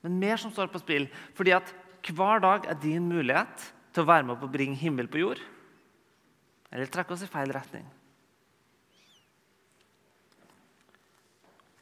Men 0.05 0.20
mer 0.20 0.41
som 0.41 0.53
står 0.55 0.70
på 0.72 0.81
spill 0.85 1.09
fordi 1.37 1.57
at 1.57 1.75
hver 2.05 2.41
dag 2.45 2.68
er 2.68 2.79
din 2.81 3.09
mulighet 3.09 3.68
til 3.95 4.05
å 4.05 4.09
være 4.11 4.29
med 4.29 4.41
på 4.41 4.49
å 4.49 4.55
bringe 4.55 4.79
himmel 4.79 5.09
på 5.11 5.22
jord. 5.22 5.43
Eller 6.75 6.91
trekke 6.91 7.14
oss 7.14 7.25
i 7.25 7.31
feil 7.31 7.53
retning. 7.55 7.85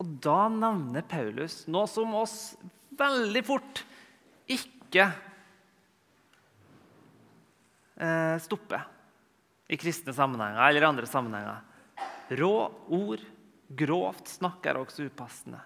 Og 0.03 0.19
da 0.23 0.49
nevner 0.51 1.05
Paulus 1.07 1.63
noe 1.71 1.87
som 1.91 2.15
oss 2.19 2.55
veldig 2.99 3.43
fort 3.47 3.83
ikke 4.51 5.11
stoppe 5.13 5.31
stopper 8.43 8.81
i 9.71 9.77
kristne 9.79 10.13
sammenhenger 10.13 10.65
eller 10.67 10.89
andre 10.89 11.07
sammenhenger. 11.07 11.61
Rå 12.41 12.57
ord, 12.93 13.21
grovt 13.69 14.29
snakk 14.29 14.67
er 14.67 14.81
også 14.81 15.07
upassende. 15.07 15.61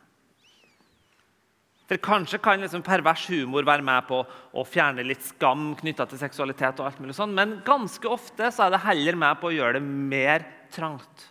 For 1.87 2.03
Kanskje 2.03 2.41
kan 2.43 2.61
liksom 2.61 2.83
pervers 2.87 3.24
humor 3.31 3.66
være 3.66 3.85
med 3.87 4.07
på 4.09 4.18
å 4.27 4.64
fjerne 4.66 5.05
litt 5.07 5.22
skam 5.22 5.70
knytta 5.79 6.07
til 6.11 6.18
seksualitet, 6.18 6.81
og 6.81 6.89
alt 6.89 6.99
mulig 7.03 7.14
sånn, 7.18 7.35
men 7.35 7.61
ganske 7.66 8.11
ofte 8.11 8.51
så 8.51 8.66
er 8.66 8.74
det 8.74 8.83
heller 8.85 9.18
med 9.18 9.39
på 9.41 9.51
å 9.51 9.55
gjøre 9.55 9.79
det 9.79 9.87
mer 9.87 10.47
trangt. 10.74 11.29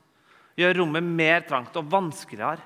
Gjøre 0.55 0.79
rommet 0.79 1.03
mer 1.03 1.43
trangt 1.47 1.75
og 1.75 1.91
vanskeligere. 1.91 2.63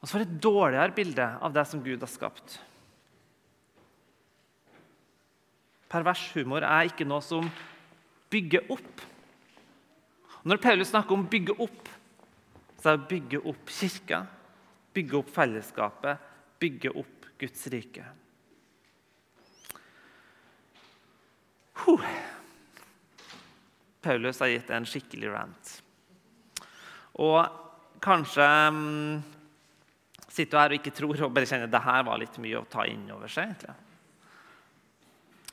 Og 0.00 0.06
så 0.06 0.18
får 0.18 0.26
et 0.26 0.38
dårligere 0.44 0.96
bilde 0.96 1.28
av 1.40 1.56
det 1.56 1.64
som 1.70 1.80
Gud 1.84 2.04
har 2.04 2.12
skapt. 2.12 2.58
Pervers 5.94 6.24
humor 6.34 6.64
er 6.66 6.88
ikke 6.88 7.06
noe 7.06 7.22
som 7.22 7.46
bygger 8.32 8.66
opp. 8.74 9.02
Når 10.44 10.58
Paulus 10.60 10.90
snakker 10.90 11.14
om 11.14 11.28
bygge 11.30 11.54
opp, 11.62 11.90
så 12.82 12.90
er 12.90 12.96
det 12.96 13.04
å 13.04 13.10
bygge 13.12 13.40
opp 13.52 13.70
kirka, 13.70 14.18
bygge 14.96 15.20
opp 15.20 15.30
fellesskapet, 15.36 16.24
bygge 16.60 16.92
opp 16.98 17.28
Guds 17.38 17.62
rike. 17.70 18.04
Huh. 21.84 22.10
Paulus 24.04 24.42
har 24.42 24.50
gitt 24.52 24.74
en 24.74 24.86
skikkelig 24.88 25.30
rant. 25.32 25.72
Og 27.22 27.40
kanskje 28.04 28.50
um, 28.68 29.22
sitter 30.26 30.50
du 30.50 30.60
her 30.60 30.74
og 30.74 30.78
ikke 30.82 30.96
tror 30.98 31.24
og 31.24 31.32
bare 31.32 31.48
kjenner 31.48 31.70
at 31.70 31.78
dette 31.78 31.98
var 32.10 32.20
litt 32.20 32.42
mye 32.42 32.60
å 32.60 32.68
ta 32.68 32.84
inn 32.90 33.06
over 33.14 33.30
seg. 33.30 33.54
egentlig. 33.54 33.83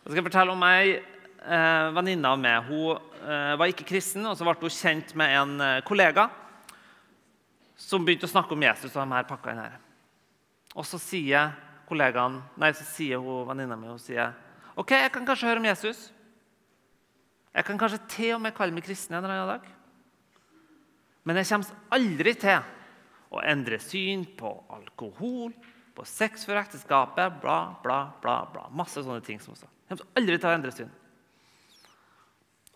Jeg 0.02 0.16
skal 0.16 0.26
fortelle 0.26 0.54
om 0.56 0.64
ei 0.66 0.96
eh, 0.98 1.88
venninne 1.94 2.30
av 2.30 2.40
meg 2.42 2.66
hun 2.66 2.96
eh, 3.22 3.58
var 3.60 3.70
ikke 3.70 3.86
kristen, 3.86 4.26
og 4.26 4.34
så 4.38 4.46
ble 4.48 4.56
hun 4.58 4.74
kjent 4.74 5.12
med 5.20 5.34
en 5.38 5.52
eh, 5.62 5.82
kollega 5.86 6.26
som 7.78 8.02
begynte 8.06 8.26
å 8.26 8.32
snakke 8.32 8.56
om 8.56 8.64
Jesus 8.66 8.96
og 8.96 9.04
de 9.04 9.14
her 9.14 9.28
pakkene 9.30 9.66
her. 9.68 9.76
Og 10.74 10.88
så 10.90 10.98
sier 11.02 11.52
kollegaen, 11.86 12.40
nei, 12.58 12.72
så 12.74 12.86
sier 12.88 13.22
hun 13.22 13.46
venninna 13.50 13.78
mi 13.78 13.92
hun 13.92 14.02
sier, 14.02 14.34
OK, 14.74 14.96
jeg 14.96 15.12
kan 15.14 15.28
kanskje 15.28 15.50
høre 15.52 15.62
om 15.62 15.68
Jesus. 15.70 16.08
Jeg 17.54 17.68
kan 17.68 17.78
kanskje 17.78 18.00
til 18.10 18.34
og 18.38 18.42
med 18.42 18.56
kalle 18.58 18.74
meg 18.74 18.86
kristen 18.88 19.18
en 19.18 19.22
eller 19.22 19.36
annen 19.36 19.52
dag. 19.54 19.68
Men 21.28 21.38
jeg 21.38 21.50
kommer 21.52 21.98
aldri 21.98 22.34
til 22.42 22.64
å 23.36 23.44
endre 23.46 23.78
syn 23.84 24.24
på 24.40 24.56
alkohol, 24.74 25.54
på 25.94 26.08
sex 26.08 26.48
før 26.48 26.64
ekteskapet, 26.64 27.38
bla, 27.44 27.60
bla, 27.84 28.00
bla. 28.24 28.40
bla. 28.50 28.66
Masse 28.74 29.04
sånne 29.04 29.22
ting. 29.26 29.38
som 29.44 29.54
hun 29.54 29.62
sa. 29.62 29.70
Jeg 29.92 30.00
kommer 30.00 30.22
aldri 30.22 30.38
å 30.40 30.52
endre 30.56 30.72
syn. 30.72 30.92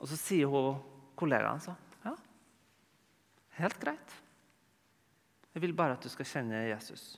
Og 0.03 0.09
så 0.11 0.17
sier 0.19 0.51
hun 0.51 0.81
kollegaen 1.15 1.61
så, 1.63 1.71
ja, 2.03 2.11
helt 3.61 3.77
greit. 3.79 4.17
Jeg 5.55 5.63
vil 5.63 5.71
bare 5.77 5.95
at 5.95 6.03
du 6.03 6.11
skal 6.11 6.27
kjenne 6.27 6.65
Jesus. 6.67 7.13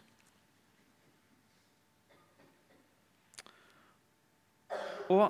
Og 5.09 5.25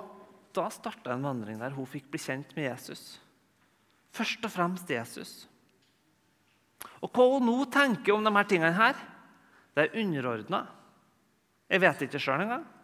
da 0.52 0.68
starta 0.74 1.16
en 1.16 1.24
vandring 1.24 1.56
der 1.64 1.72
hun 1.72 1.88
fikk 1.88 2.12
bli 2.12 2.20
kjent 2.20 2.52
med 2.52 2.68
Jesus. 2.68 3.14
Først 4.12 4.44
og 4.44 4.52
fremst 4.52 4.90
Jesus. 4.92 5.38
Og 7.00 7.08
hva 7.08 7.30
hun 7.38 7.48
nå 7.48 7.62
tenker 7.72 8.12
om 8.12 8.26
de 8.26 8.36
her 8.36 8.52
tingene, 8.52 8.76
her, 8.76 9.06
det 9.72 9.86
er 9.86 10.02
underordna. 10.04 10.66
Jeg 11.72 11.88
vet 11.88 12.04
ikke 12.04 12.20
sjøl 12.20 12.44
engang. 12.44 12.74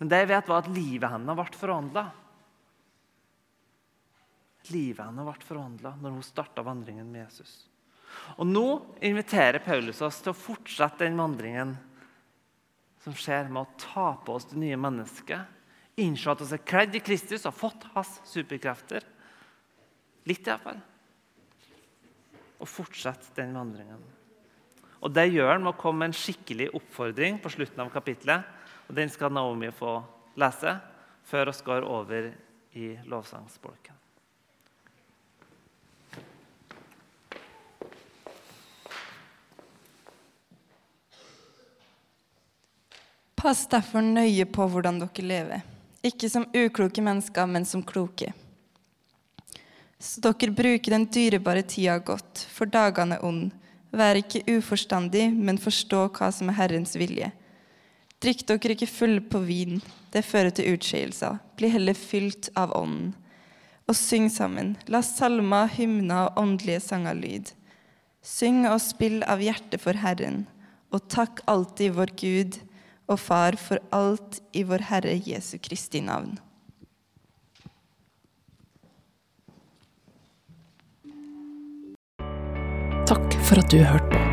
Men 0.00 0.08
det 0.08 0.22
jeg 0.22 0.30
vet, 0.30 0.48
var 0.48 0.62
at 0.64 0.72
livet 0.72 1.12
hennes 1.12 1.36
ble 1.36 1.60
forvandla. 1.60 2.06
Livet 4.72 5.04
hennes 5.04 5.28
ble 5.28 5.44
forvandla 5.44 5.92
når 6.00 6.16
hun 6.16 6.24
starta 6.24 6.64
vandringen 6.64 7.10
med 7.12 7.26
Jesus. 7.26 7.52
Og 8.40 8.48
Nå 8.48 8.66
inviterer 9.04 9.62
Paulus 9.62 10.00
oss 10.04 10.22
til 10.24 10.32
å 10.32 10.40
fortsette 10.40 11.04
den 11.04 11.20
vandringen 11.20 11.76
som 13.04 13.16
skjer 13.16 13.48
med 13.52 13.62
å 13.62 13.80
ta 13.80 14.12
på 14.24 14.36
oss 14.36 14.48
det 14.50 14.60
nye 14.60 14.78
mennesket. 14.80 15.58
Innse 16.00 16.32
at 16.32 16.42
vi 16.44 16.56
er 16.56 16.68
kledd 16.72 16.96
i 16.96 17.02
Kristus 17.04 17.44
og 17.44 17.52
har 17.52 17.58
fått 17.58 17.86
hans 17.94 18.14
superkrefter. 18.28 19.04
Litt, 20.28 20.48
iallfall. 20.48 20.80
Og 22.60 22.68
fortsette 22.68 23.34
den 23.36 23.52
vandringen. 23.56 24.00
Og 25.00 25.12
Det 25.12 25.26
gjør 25.32 25.54
han 25.54 25.64
med 25.64 25.72
å 25.74 25.80
komme 25.80 26.04
med 26.04 26.12
en 26.12 26.20
skikkelig 26.20 26.68
oppfordring 26.76 27.38
på 27.40 27.52
slutten 27.52 27.80
av 27.84 27.92
kapitlet. 27.92 28.44
Og 28.90 28.96
Den 28.96 29.10
skal 29.10 29.30
Naomi 29.30 29.70
få 29.70 30.00
lese 30.40 30.74
før 31.30 31.52
vi 31.52 31.64
går 31.64 31.84
over 31.86 32.32
i 32.74 32.86
lovsangsbolken. 33.06 33.94
Pass 43.38 43.62
derfor 43.70 44.02
nøye 44.02 44.44
på 44.44 44.66
hvordan 44.68 44.98
dere 45.00 45.24
lever, 45.24 45.62
ikke 46.04 46.28
som 46.28 46.48
ukloke 46.50 47.00
mennesker, 47.00 47.46
men 47.46 47.64
som 47.64 47.82
kloke. 47.86 48.34
Så 50.00 50.20
dere 50.20 50.50
bruker 50.50 50.96
den 50.96 51.06
dyrebare 51.06 51.62
tida 51.62 51.96
godt, 52.02 52.42
for 52.50 52.66
dagene 52.66 53.16
er 53.16 53.24
onde. 53.24 53.54
Vær 53.90 54.18
ikke 54.18 54.42
uforstandig, 54.58 55.30
men 55.32 55.58
forstå 55.58 56.08
hva 56.18 56.28
som 56.34 56.50
er 56.50 56.58
Herrens 56.58 56.92
vilje. 56.98 57.30
Drikk 58.20 58.42
dere 58.48 58.74
ikke 58.74 58.90
fulle 58.90 59.22
på 59.24 59.40
vin, 59.46 59.78
det 60.12 60.26
fører 60.28 60.52
til 60.52 60.74
utskeielser. 60.74 61.38
Bli 61.56 61.70
heller 61.72 61.96
fylt 61.96 62.50
av 62.58 62.74
Ånden. 62.76 63.14
Og 63.88 63.96
syng 63.96 64.28
sammen. 64.30 64.74
La 64.92 65.00
salmer, 65.02 65.70
hymner 65.72 66.28
og 66.28 66.42
åndelige 66.42 66.82
sanger 66.84 67.16
lyd. 67.16 67.54
Syng 68.22 68.66
og 68.68 68.78
spill 68.84 69.24
av 69.24 69.40
hjertet 69.42 69.80
for 69.82 69.96
Herren, 69.98 70.44
og 70.92 71.08
takk 71.08 71.40
alltid 71.50 71.96
vår 71.96 72.12
Gud 72.20 72.60
og 73.10 73.18
Far 73.18 73.56
for 73.58 73.80
alt 73.96 74.38
i 74.52 74.62
vår 74.68 74.84
Herre 74.92 75.16
Jesu 75.26 75.56
Kristi 75.58 76.04
navn. 76.04 76.36
Takk 83.10 83.40
for 83.42 83.58
at 83.58 83.72
du 83.72 83.80
hørte 83.80 84.12
på. 84.12 84.29